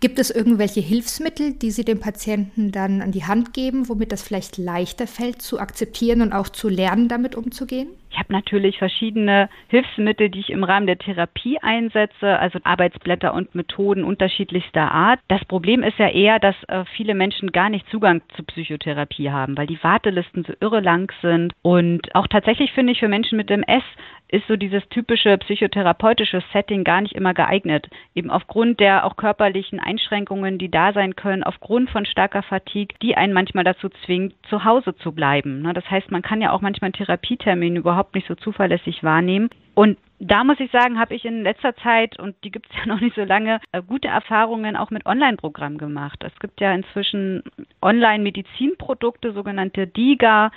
[0.00, 4.22] Gibt es irgendwelche Hilfsmittel, die Sie dem Patienten dann an die Hand geben, womit das
[4.22, 7.88] vielleicht leichter fällt zu akzeptieren und auch zu lernen, damit umzugehen?
[8.10, 13.54] Ich habe natürlich verschiedene Hilfsmittel, die ich im Rahmen der Therapie einsetze, also Arbeitsblätter und
[13.54, 15.20] Methoden unterschiedlichster Art.
[15.28, 19.56] Das Problem ist ja eher, dass äh, viele Menschen gar nicht Zugang zu Psychotherapie haben,
[19.56, 21.52] weil die Wartelisten so irre lang sind.
[21.62, 23.84] Und auch tatsächlich finde ich für Menschen mit MS
[24.30, 27.88] ist so dieses typische psychotherapeutische Setting gar nicht immer geeignet.
[28.14, 33.16] Eben aufgrund der auch körperlichen Einschränkungen, die da sein können, aufgrund von starker Fatigue, die
[33.16, 35.62] einen manchmal dazu zwingt, zu Hause zu bleiben.
[35.62, 39.50] Ne, das heißt, man kann ja auch manchmal einen Therapietermin überhaupt nicht so zuverlässig wahrnehmen.
[39.74, 42.86] Und da muss ich sagen, habe ich in letzter Zeit, und die gibt es ja
[42.86, 46.22] noch nicht so lange, äh, gute Erfahrungen auch mit Online-Programmen gemacht.
[46.22, 47.42] Es gibt ja inzwischen
[47.82, 50.50] Online-Medizinprodukte, sogenannte DIGA,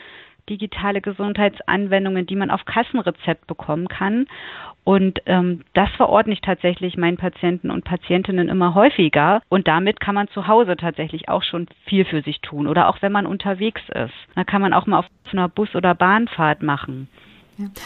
[0.49, 4.27] digitale Gesundheitsanwendungen, die man auf Kassenrezept bekommen kann.
[4.83, 9.41] Und ähm, das verordne ich tatsächlich meinen Patienten und Patientinnen immer häufiger.
[9.47, 12.67] Und damit kann man zu Hause tatsächlich auch schon viel für sich tun.
[12.67, 14.13] Oder auch wenn man unterwegs ist.
[14.35, 17.07] Da kann man auch mal auf einer Bus- oder Bahnfahrt machen.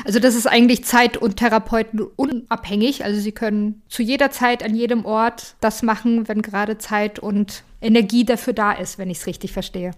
[0.05, 3.03] Also das ist eigentlich Zeit- und Therapeuten unabhängig.
[3.03, 7.63] Also Sie können zu jeder Zeit an jedem Ort das machen, wenn gerade Zeit und
[7.81, 9.91] Energie dafür da ist, wenn ich es richtig verstehe.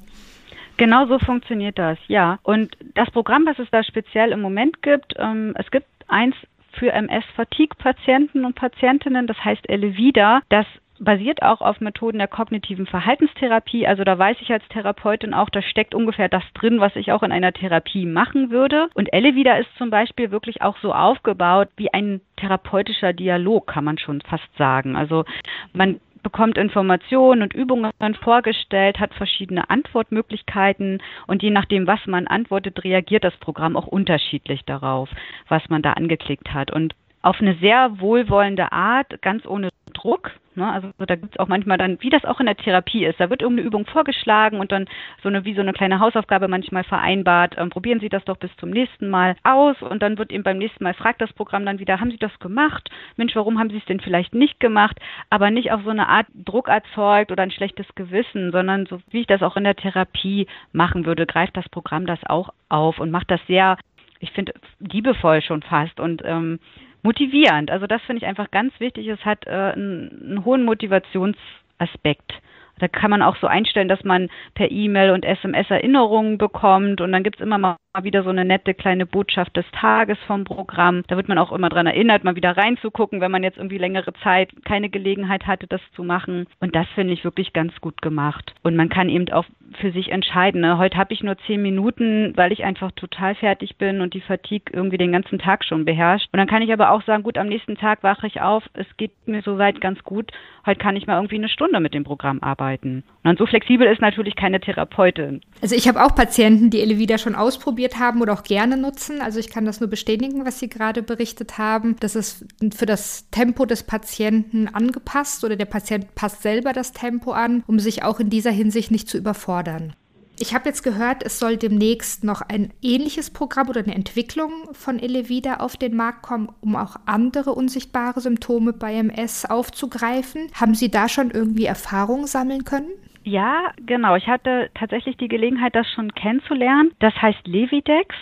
[0.80, 2.40] Genau so funktioniert das, ja.
[2.42, 6.34] Und das Programm, was es da speziell im Moment gibt, ähm, es gibt eins
[6.72, 10.40] für MS-Fatigue-Patienten und Patientinnen, das heißt Elevida.
[10.48, 10.66] Das
[10.98, 13.88] basiert auch auf Methoden der kognitiven Verhaltenstherapie.
[13.88, 17.24] Also da weiß ich als Therapeutin auch, da steckt ungefähr das drin, was ich auch
[17.24, 18.90] in einer Therapie machen würde.
[18.94, 23.98] Und Elevida ist zum Beispiel wirklich auch so aufgebaut wie ein therapeutischer Dialog, kann man
[23.98, 24.96] schon fast sagen.
[24.96, 25.26] Also
[25.74, 27.92] man bekommt Informationen und Übungen
[28.24, 34.64] vorgestellt, hat verschiedene Antwortmöglichkeiten und je nachdem, was man antwortet, reagiert das Programm auch unterschiedlich
[34.66, 35.10] darauf,
[35.48, 36.72] was man da angeklickt hat.
[36.72, 40.32] Und auf eine sehr wohlwollende Art, ganz ohne Druck.
[40.56, 40.72] Ne?
[40.72, 43.30] Also da gibt es auch manchmal dann, wie das auch in der Therapie ist, da
[43.30, 44.86] wird irgendeine Übung vorgeschlagen und dann
[45.22, 47.56] so eine wie so eine kleine Hausaufgabe manchmal vereinbart.
[47.58, 50.58] Ähm, probieren Sie das doch bis zum nächsten Mal aus und dann wird eben beim
[50.58, 52.90] nächsten Mal fragt das Programm dann wieder, haben Sie das gemacht?
[53.18, 55.00] Mensch, warum haben Sie es denn vielleicht nicht gemacht?
[55.30, 59.22] Aber nicht auf so eine Art Druck erzeugt oder ein schlechtes Gewissen, sondern so wie
[59.22, 63.12] ich das auch in der Therapie machen würde, greift das Programm das auch auf und
[63.12, 63.78] macht das sehr
[64.22, 66.60] ich finde, liebevoll schon fast und ähm,
[67.04, 67.72] motivierend.
[67.72, 69.08] Also das finde ich einfach ganz wichtig.
[69.08, 72.34] Es hat äh, einen, einen hohen Motivationsaspekt.
[72.80, 77.12] Da kann man auch so einstellen, dass man per E-Mail und SMS Erinnerungen bekommt und
[77.12, 81.04] dann gibt es immer mal wieder so eine nette kleine Botschaft des Tages vom Programm.
[81.08, 84.14] Da wird man auch immer dran erinnert, mal wieder reinzugucken, wenn man jetzt irgendwie längere
[84.24, 86.46] Zeit keine Gelegenheit hatte, das zu machen.
[86.60, 88.54] Und das finde ich wirklich ganz gut gemacht.
[88.62, 89.46] Und man kann eben auch
[89.82, 90.62] für sich entscheiden.
[90.62, 90.78] Ne?
[90.78, 94.72] Heute habe ich nur zehn Minuten, weil ich einfach total fertig bin und die Fatigue
[94.72, 96.30] irgendwie den ganzen Tag schon beherrscht.
[96.32, 98.88] Und dann kann ich aber auch sagen, gut, am nächsten Tag wache ich auf, es
[98.98, 100.32] geht mir soweit ganz gut.
[100.66, 103.04] Heute kann ich mal irgendwie eine Stunde mit dem Programm arbeiten.
[103.24, 105.42] Und so flexibel ist natürlich keine Therapeutin.
[105.62, 109.22] Also ich habe auch Patienten, die Elevida schon ausprobiert haben oder auch gerne nutzen.
[109.22, 111.96] Also ich kann das nur bestätigen, was Sie gerade berichtet haben.
[112.00, 117.32] Das ist für das Tempo des Patienten angepasst oder der Patient passt selber das Tempo
[117.32, 119.94] an, um sich auch in dieser Hinsicht nicht zu überfordern.
[120.42, 124.98] Ich habe jetzt gehört, es soll demnächst noch ein ähnliches Programm oder eine Entwicklung von
[124.98, 130.48] Elevida auf den Markt kommen, um auch andere unsichtbare Symptome bei MS aufzugreifen.
[130.54, 132.88] Haben Sie da schon irgendwie Erfahrungen sammeln können?
[133.30, 134.16] Ja, genau.
[134.16, 136.92] Ich hatte tatsächlich die Gelegenheit, das schon kennenzulernen.
[136.98, 138.16] Das heißt Levidex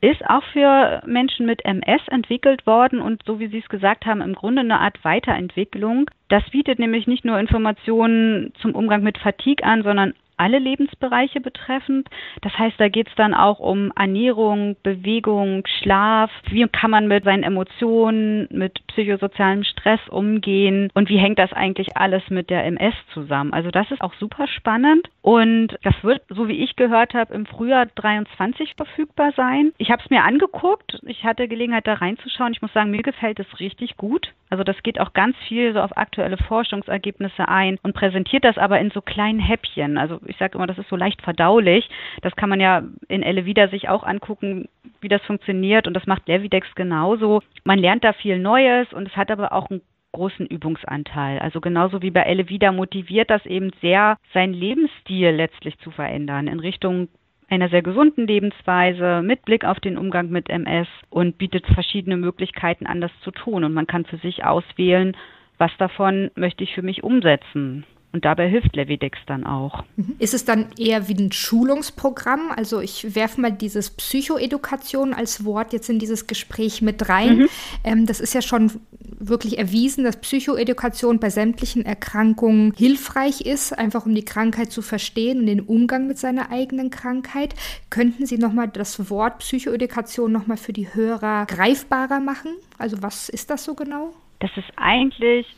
[0.00, 4.20] ist auch für Menschen mit MS entwickelt worden und so wie Sie es gesagt haben,
[4.20, 6.08] im Grunde eine Art Weiterentwicklung.
[6.28, 12.08] Das bietet nämlich nicht nur Informationen zum Umgang mit Fatigue an, sondern alle Lebensbereiche betreffend.
[12.42, 16.30] Das heißt, da geht es dann auch um Ernährung, Bewegung, Schlaf.
[16.50, 21.96] Wie kann man mit seinen Emotionen, mit psychosozialem Stress umgehen und wie hängt das eigentlich
[21.96, 23.52] alles mit der MS zusammen?
[23.52, 27.46] Also das ist auch super spannend und das wird, so wie ich gehört habe, im
[27.46, 29.72] Frühjahr 23 verfügbar sein.
[29.78, 30.98] Ich habe es mir angeguckt.
[31.06, 32.52] Ich hatte Gelegenheit, da reinzuschauen.
[32.52, 34.32] Ich muss sagen, mir gefällt es richtig gut.
[34.50, 38.78] Also das geht auch ganz viel so auf aktuelle Forschungsergebnisse ein und präsentiert das aber
[38.78, 39.98] in so kleinen Häppchen.
[39.98, 41.88] Also ich sage immer, das ist so leicht verdaulich.
[42.22, 44.68] Das kann man ja in Elevida sich auch angucken,
[45.00, 47.42] wie das funktioniert und das macht Levidex genauso.
[47.64, 49.82] Man lernt da viel Neues und es hat aber auch einen
[50.12, 51.38] großen Übungsanteil.
[51.40, 56.60] Also genauso wie bei Elevida motiviert das eben sehr, seinen Lebensstil letztlich zu verändern in
[56.60, 57.08] Richtung
[57.48, 62.86] einer sehr gesunden Lebensweise mit Blick auf den Umgang mit MS und bietet verschiedene Möglichkeiten
[62.86, 63.64] an, das zu tun.
[63.64, 65.16] Und man kann für sich auswählen,
[65.58, 67.84] was davon möchte ich für mich umsetzen.
[68.14, 69.82] Und dabei hilft Levidex dann auch.
[69.96, 70.14] Mhm.
[70.20, 72.52] Ist es dann eher wie ein Schulungsprogramm?
[72.54, 77.38] Also ich werfe mal dieses Psychoedukation als Wort jetzt in dieses Gespräch mit rein.
[77.38, 77.48] Mhm.
[77.82, 78.70] Ähm, das ist ja schon
[79.18, 85.40] wirklich erwiesen, dass Psychoedukation bei sämtlichen Erkrankungen hilfreich ist, einfach um die Krankheit zu verstehen
[85.40, 87.56] und den Umgang mit seiner eigenen Krankheit.
[87.90, 92.52] Könnten Sie nochmal das Wort Psychoedukation nochmal für die Hörer greifbarer machen?
[92.78, 94.14] Also was ist das so genau?
[94.38, 95.48] Das ist eigentlich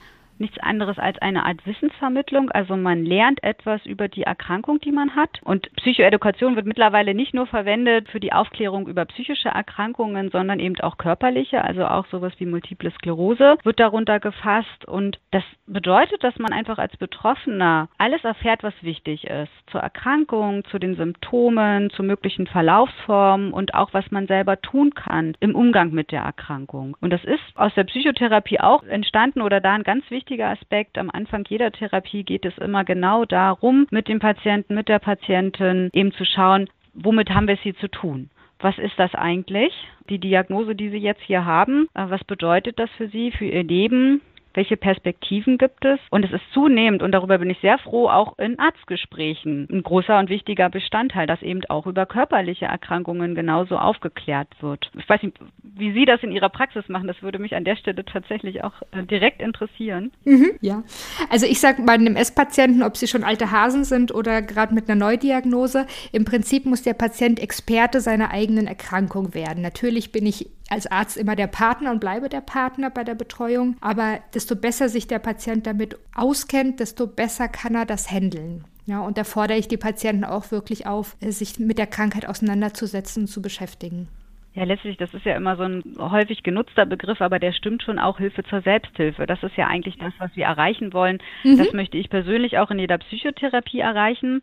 [0.40, 2.50] nichts anderes als eine Art Wissensvermittlung.
[2.50, 5.40] Also man lernt etwas über die Erkrankung, die man hat.
[5.42, 10.78] Und Psychoedukation wird mittlerweile nicht nur verwendet für die Aufklärung über psychische Erkrankungen, sondern eben
[10.80, 14.84] auch körperliche, also auch sowas wie Multiple Sklerose wird darunter gefasst.
[14.86, 19.52] Und das bedeutet, dass man einfach als Betroffener alles erfährt, was wichtig ist.
[19.70, 25.34] Zur Erkrankung, zu den Symptomen, zu möglichen Verlaufsformen und auch, was man selber tun kann
[25.40, 26.96] im Umgang mit der Erkrankung.
[27.00, 30.98] Und das ist aus der Psychotherapie auch entstanden oder da ein ganz wichtiges wichtiger Aspekt.
[30.98, 35.88] Am Anfang jeder Therapie geht es immer genau darum, mit dem Patienten, mit der Patientin
[35.92, 38.28] eben zu schauen, womit haben wir es hier zu tun?
[38.58, 39.72] Was ist das eigentlich?
[40.10, 43.62] Die Diagnose, die Sie jetzt hier haben, äh, was bedeutet das für Sie, für Ihr
[43.62, 44.20] Leben?
[44.56, 46.00] Welche Perspektiven gibt es.
[46.10, 50.18] Und es ist zunehmend, und darüber bin ich sehr froh, auch in Arztgesprächen ein großer
[50.18, 54.90] und wichtiger Bestandteil, dass eben auch über körperliche Erkrankungen genauso aufgeklärt wird.
[54.98, 57.76] Ich weiß nicht, wie Sie das in Ihrer Praxis machen, das würde mich an der
[57.76, 60.10] Stelle tatsächlich auch äh, direkt interessieren.
[60.24, 60.82] Mhm, ja,
[61.30, 64.88] also ich sage bei einem S-Patienten, ob sie schon alte Hasen sind oder gerade mit
[64.88, 69.62] einer Neudiagnose, im Prinzip muss der Patient Experte seiner eigenen Erkrankung werden.
[69.62, 73.76] Natürlich bin ich als Arzt immer der Partner und bleibe der Partner bei der Betreuung.
[73.80, 78.64] Aber desto besser sich der Patient damit auskennt, desto besser kann er das handeln.
[78.86, 83.24] Ja, und da fordere ich die Patienten auch wirklich auf, sich mit der Krankheit auseinanderzusetzen
[83.24, 84.08] und zu beschäftigen.
[84.54, 87.98] Ja, letztlich, das ist ja immer so ein häufig genutzter Begriff, aber der stimmt schon
[87.98, 89.26] auch Hilfe zur Selbsthilfe.
[89.26, 91.18] Das ist ja eigentlich das, was wir erreichen wollen.
[91.44, 91.58] Mhm.
[91.58, 94.40] Das möchte ich persönlich auch in jeder Psychotherapie erreichen.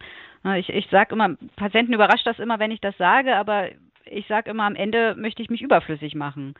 [0.57, 3.69] Ich, ich sage immer, Patienten überrascht das immer, wenn ich das sage, aber
[4.05, 6.55] ich sage immer, am Ende möchte ich mich überflüssig machen.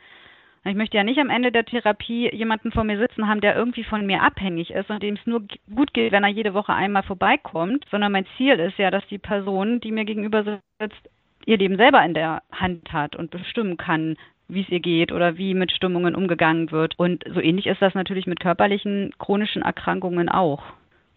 [0.66, 3.84] Ich möchte ja nicht am Ende der Therapie jemanden vor mir sitzen haben, der irgendwie
[3.84, 5.42] von mir abhängig ist und dem es nur
[5.74, 9.18] gut geht, wenn er jede Woche einmal vorbeikommt, sondern mein Ziel ist ja, dass die
[9.18, 10.42] Person, die mir gegenüber
[10.80, 11.10] sitzt,
[11.44, 14.16] ihr Leben selber in der Hand hat und bestimmen kann,
[14.48, 16.98] wie es ihr geht oder wie mit Stimmungen umgegangen wird.
[16.98, 20.62] Und so ähnlich ist das natürlich mit körperlichen chronischen Erkrankungen auch.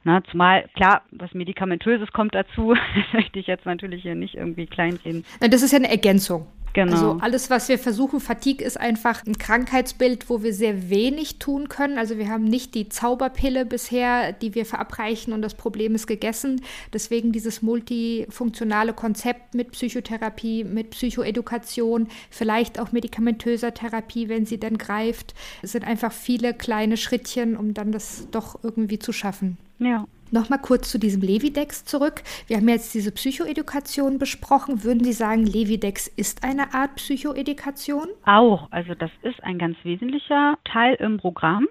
[0.07, 2.73] Na, zumal, klar, was Medikamentöses kommt dazu,
[3.11, 5.25] möchte ich jetzt natürlich hier nicht irgendwie kleinreden.
[5.41, 6.47] Das ist ja eine Ergänzung.
[6.71, 6.93] Genau.
[6.93, 11.67] Also alles, was wir versuchen, Fatigue ist einfach ein Krankheitsbild, wo wir sehr wenig tun
[11.67, 11.97] können.
[11.97, 16.61] Also wir haben nicht die Zauberpille bisher, die wir verabreichen und das Problem ist gegessen.
[16.93, 24.77] Deswegen dieses multifunktionale Konzept mit Psychotherapie, mit Psychoedukation, vielleicht auch medikamentöser Therapie, wenn sie dann
[24.77, 29.57] greift, es sind einfach viele kleine Schrittchen, um dann das doch irgendwie zu schaffen.
[29.79, 30.05] Ja.
[30.29, 32.21] Nochmal kurz zu diesem Levidex zurück.
[32.47, 34.83] Wir haben jetzt diese Psychoedukation besprochen.
[34.83, 38.07] Würden Sie sagen, Levidex ist eine Art Psychoedukation?
[38.25, 38.67] Auch.
[38.71, 41.67] Also das ist ein ganz wesentlicher Teil im Programm.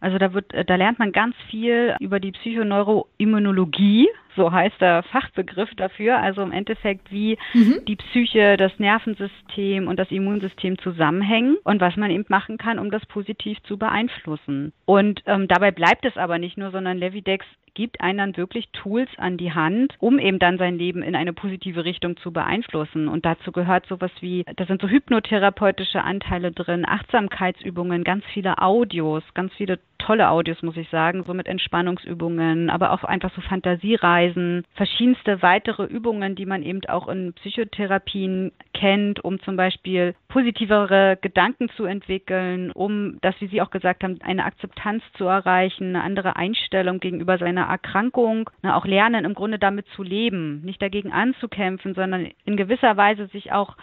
[0.00, 5.70] Also da wird, da lernt man ganz viel über die Psychoneuroimmunologie, so heißt der Fachbegriff
[5.76, 6.18] dafür.
[6.18, 7.80] Also im Endeffekt, wie mhm.
[7.88, 12.90] die Psyche, das Nervensystem und das Immunsystem zusammenhängen und was man eben machen kann, um
[12.90, 14.72] das positiv zu beeinflussen.
[14.84, 17.44] Und ähm, dabei bleibt es aber nicht nur, sondern Levidex
[17.76, 21.34] gibt einem dann wirklich Tools an die Hand, um eben dann sein Leben in eine
[21.34, 23.06] positive Richtung zu beeinflussen.
[23.06, 29.22] Und dazu gehört sowas wie, da sind so hypnotherapeutische Anteile drin, Achtsamkeitsübungen, ganz viele Audios,
[29.34, 34.64] ganz viele tolle Audios, muss ich sagen, so mit Entspannungsübungen, aber auch einfach so Fantasiereisen,
[34.74, 41.68] verschiedenste weitere Übungen, die man eben auch in Psychotherapien kennt, um zum Beispiel positivere Gedanken
[41.70, 46.36] zu entwickeln, um das, wie Sie auch gesagt haben, eine Akzeptanz zu erreichen, eine andere
[46.36, 51.94] Einstellung gegenüber seiner Erkrankung, ne, auch lernen, im Grunde damit zu leben, nicht dagegen anzukämpfen,
[51.94, 53.76] sondern in gewisser Weise sich auch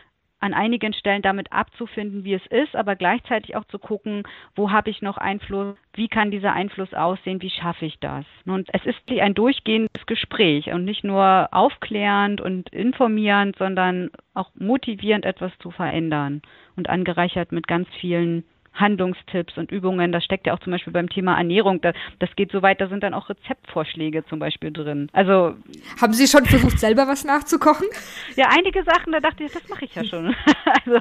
[0.43, 4.23] an einigen Stellen damit abzufinden, wie es ist, aber gleichzeitig auch zu gucken,
[4.55, 8.25] wo habe ich noch Einfluss, wie kann dieser Einfluss aussehen, wie schaffe ich das.
[8.45, 15.23] Und es ist ein durchgehendes Gespräch und nicht nur aufklärend und informierend, sondern auch motivierend
[15.23, 16.41] etwas zu verändern
[16.75, 18.43] und angereichert mit ganz vielen
[18.73, 20.11] Handlungstipps und Übungen.
[20.11, 21.79] Das steckt ja auch zum Beispiel beim Thema Ernährung.
[21.81, 25.09] Das, das geht so weit, da sind dann auch Rezeptvorschläge zum Beispiel drin.
[25.13, 25.55] Also
[26.01, 27.87] haben Sie schon versucht, selber was nachzukochen?
[28.35, 30.35] Ja, einige Sachen, da dachte ich, das mache ich ja schon.
[30.65, 30.99] also,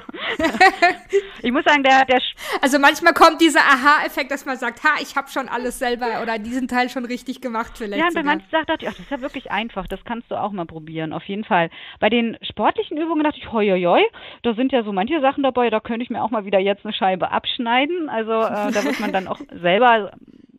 [1.41, 2.21] ich muss sagen, der, der.
[2.61, 6.37] Also manchmal kommt dieser Aha-Effekt, dass man sagt, ha, ich habe schon alles selber oder
[6.37, 7.99] diesen Teil schon richtig gemacht vielleicht.
[7.99, 10.29] Ja, und bei manchen Sachen dachte ich, ach, das ist ja wirklich einfach, das kannst
[10.29, 11.69] du auch mal probieren, auf jeden Fall.
[11.99, 14.03] Bei den sportlichen Übungen dachte ich, hoi, hoi, hoi
[14.43, 16.85] da sind ja so manche Sachen dabei, da könnte ich mir auch mal wieder jetzt
[16.85, 17.62] eine Scheibe abschneiden.
[17.67, 20.11] Also äh, da wird man dann auch selber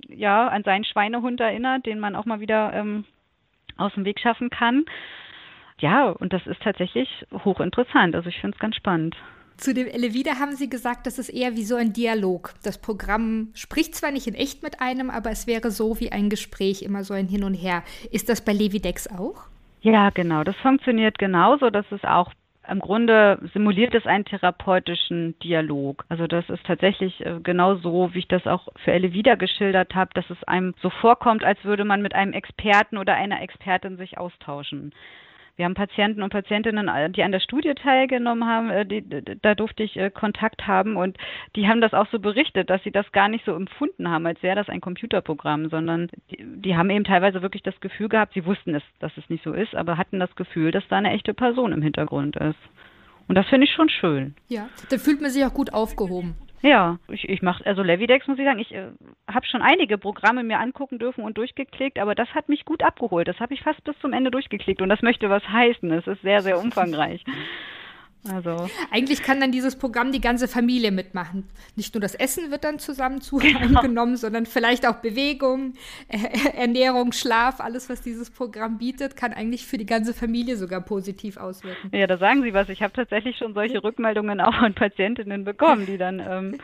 [0.08, 3.04] ja an seinen Schweinehund erinnert, den man auch mal wieder ähm,
[3.76, 4.84] aus dem Weg schaffen kann.
[5.78, 8.14] Ja, und das ist tatsächlich hochinteressant.
[8.14, 9.16] Also ich finde es ganz spannend.
[9.56, 12.54] Zu dem Elevida haben Sie gesagt, das ist eher wie so ein Dialog.
[12.64, 16.28] Das Programm spricht zwar nicht in echt mit einem, aber es wäre so wie ein
[16.28, 17.84] Gespräch, immer so ein Hin und Her.
[18.10, 19.44] Ist das bei Levidex auch?
[19.80, 20.42] Ja, genau.
[20.42, 21.70] Das funktioniert genauso.
[21.70, 22.32] Das ist auch
[22.68, 26.04] im Grunde simuliert es einen therapeutischen Dialog.
[26.08, 29.94] Also das ist tatsächlich äh, genau so, wie ich das auch für Elle wieder geschildert
[29.94, 33.96] habe, dass es einem so vorkommt, als würde man mit einem Experten oder einer Expertin
[33.96, 34.92] sich austauschen.
[35.56, 39.04] Wir haben Patienten und Patientinnen, äh, die an der Studie teilgenommen haben, äh, die,
[39.40, 41.16] da durfte ich äh, Kontakt haben und
[41.54, 44.42] die haben das auch so berichtet, dass sie das gar nicht so empfunden haben, als
[44.42, 48.44] wäre das ein Computerprogramm, sondern die, die haben eben teilweise wirklich das Gefühl gehabt, sie
[48.44, 51.34] wussten es, dass es nicht so ist, aber hatten das Gefühl, dass da eine echte
[51.34, 52.58] Person im Hintergrund ist.
[53.28, 54.34] Und das finde ich schon schön.
[54.48, 56.34] Ja, da fühlt man sich auch gut aufgehoben.
[56.64, 58.86] Ja, ich, ich mache, also Levidex muss ich sagen, ich äh,
[59.28, 63.28] habe schon einige Programme mir angucken dürfen und durchgeklickt, aber das hat mich gut abgeholt.
[63.28, 65.92] Das habe ich fast bis zum Ende durchgeklickt und das möchte was heißen.
[65.92, 67.22] Es ist sehr, sehr umfangreich.
[68.30, 68.70] Also.
[68.90, 71.46] Eigentlich kann dann dieses Programm die ganze Familie mitmachen.
[71.76, 73.82] Nicht nur das Essen wird dann zusammen zu genau.
[73.82, 75.74] genommen, sondern vielleicht auch Bewegung,
[76.56, 81.36] Ernährung, Schlaf, alles, was dieses Programm bietet, kann eigentlich für die ganze Familie sogar positiv
[81.36, 81.90] auswirken.
[81.92, 82.68] Ja, da sagen Sie was.
[82.70, 86.58] Ich habe tatsächlich schon solche Rückmeldungen auch von Patientinnen bekommen, die dann, ähm,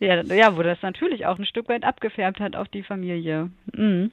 [0.00, 3.50] ja, ja, wo das natürlich auch ein Stück weit abgefärbt hat auf die Familie.
[3.74, 4.10] Mhm.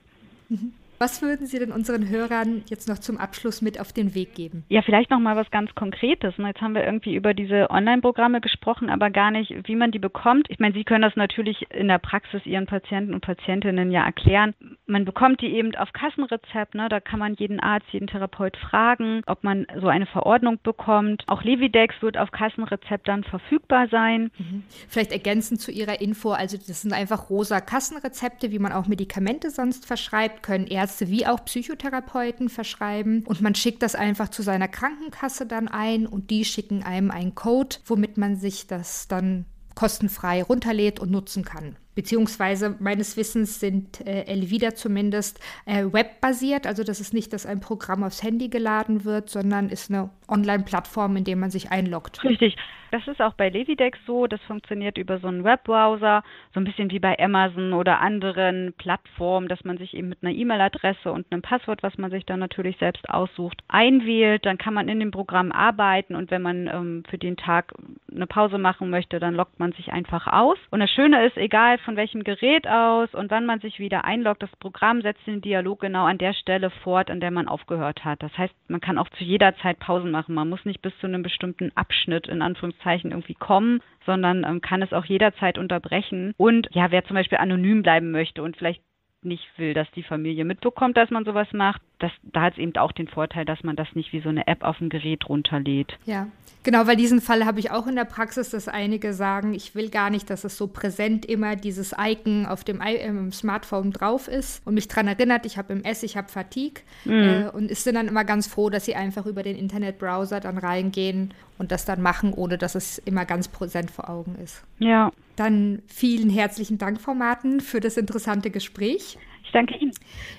[0.49, 0.73] Mhm.
[1.03, 4.63] Was würden Sie denn unseren Hörern jetzt noch zum Abschluss mit auf den Weg geben?
[4.69, 6.35] Ja, vielleicht noch mal was ganz Konkretes.
[6.37, 10.45] Jetzt haben wir irgendwie über diese Online-Programme gesprochen, aber gar nicht, wie man die bekommt.
[10.49, 14.53] Ich meine, Sie können das natürlich in der Praxis Ihren Patienten und Patientinnen ja erklären.
[14.85, 16.73] Man bekommt die eben auf Kassenrezept.
[16.73, 16.87] Ne?
[16.87, 21.25] Da kann man jeden Arzt, jeden Therapeut fragen, ob man so eine Verordnung bekommt.
[21.27, 24.31] Auch Levidex wird auf Kassenrezept dann verfügbar sein.
[24.37, 24.63] Mhm.
[24.87, 29.49] Vielleicht ergänzend zu Ihrer Info, also das sind einfach rosa Kassenrezepte, wie man auch Medikamente
[29.49, 34.43] sonst verschreibt, können Ärzte Ärzte wie auch Psychotherapeuten verschreiben und man schickt das einfach zu
[34.43, 39.45] seiner Krankenkasse dann ein und die schicken einem einen Code, womit man sich das dann
[39.73, 41.77] kostenfrei runterlädt und nutzen kann.
[41.95, 46.67] Beziehungsweise meines Wissens sind äh, Elvida zumindest äh, webbasiert.
[46.67, 51.17] Also das ist nicht, dass ein Programm aufs Handy geladen wird, sondern ist eine Online-Plattform,
[51.17, 52.23] in der man sich einloggt.
[52.23, 52.55] Richtig.
[52.93, 54.27] Das ist auch bei Levidex so.
[54.27, 56.23] Das funktioniert über so einen Webbrowser,
[56.53, 60.31] so ein bisschen wie bei Amazon oder anderen Plattformen, dass man sich eben mit einer
[60.31, 64.45] E-Mail-Adresse und einem Passwort, was man sich dann natürlich selbst aussucht, einwählt.
[64.45, 67.73] Dann kann man in dem Programm arbeiten und wenn man ähm, für den Tag
[68.13, 70.59] eine Pause machen möchte, dann loggt man sich einfach aus.
[70.69, 74.43] Und das Schöne ist, egal von welchem Gerät aus und wann man sich wieder einloggt,
[74.43, 78.23] das Programm setzt den Dialog genau an der Stelle fort, an der man aufgehört hat.
[78.23, 80.35] Das heißt, man kann auch zu jeder Zeit Pausen machen.
[80.35, 84.81] Man muss nicht bis zu einem bestimmten Abschnitt in Anführungszeichen irgendwie kommen, sondern ähm, kann
[84.81, 86.33] es auch jederzeit unterbrechen.
[86.37, 88.81] Und ja, wer zum Beispiel anonym bleiben möchte und vielleicht
[89.25, 92.75] nicht will, dass die Familie mitbekommt, dass man sowas macht, das, da hat es eben
[92.75, 95.97] auch den Vorteil, dass man das nicht wie so eine App auf dem Gerät runterlädt.
[96.05, 96.27] Ja,
[96.63, 99.89] genau, weil diesen Fall habe ich auch in der Praxis, dass einige sagen, ich will
[99.89, 104.67] gar nicht, dass es so präsent immer dieses Icon auf dem äh, Smartphone drauf ist
[104.67, 107.13] und mich daran erinnert, ich habe MS, ich habe Fatigue mhm.
[107.13, 111.33] äh, und sind dann immer ganz froh, dass sie einfach über den Internetbrowser dann reingehen
[111.57, 114.61] und das dann machen, ohne dass es immer ganz präsent vor Augen ist.
[114.79, 115.09] Ja.
[115.37, 119.17] Dann vielen herzlichen Dank, Frau Martin, für das interessante Gespräch.
[119.53, 119.93] Ich danke Ihnen.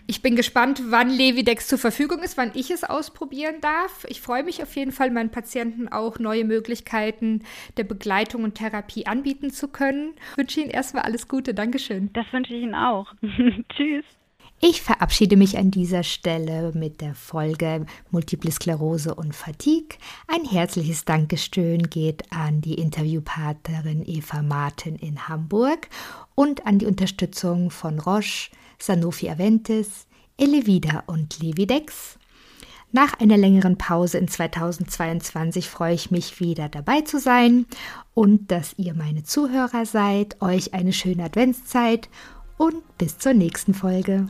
[0.08, 4.04] Ich bin gespannt, wann Levidex zur Verfügung ist, wann ich es ausprobieren darf.
[4.08, 7.44] Ich freue mich auf jeden Fall, meinen Patienten auch neue Möglichkeiten
[7.76, 10.14] der Begleitung und Therapie anbieten zu können.
[10.32, 11.54] Ich wünsche Ihnen erstmal alles Gute.
[11.54, 12.10] Dankeschön.
[12.12, 13.14] Das wünsche ich Ihnen auch.
[13.76, 14.04] Tschüss.
[14.60, 19.96] Ich verabschiede mich an dieser Stelle mit der Folge Multiple Sklerose und Fatigue.
[20.26, 25.88] Ein herzliches Dankeschön geht an die Interviewpartnerin Eva Martin in Hamburg
[26.34, 30.06] und an die Unterstützung von Roche, Sanofi Aventis,
[30.36, 32.18] Elevida und Levidex.
[32.92, 37.66] Nach einer längeren Pause in 2022 freue ich mich wieder dabei zu sein
[38.14, 40.40] und dass ihr meine Zuhörer seid.
[40.40, 42.08] Euch eine schöne Adventszeit
[42.56, 44.28] und bis zur nächsten Folge.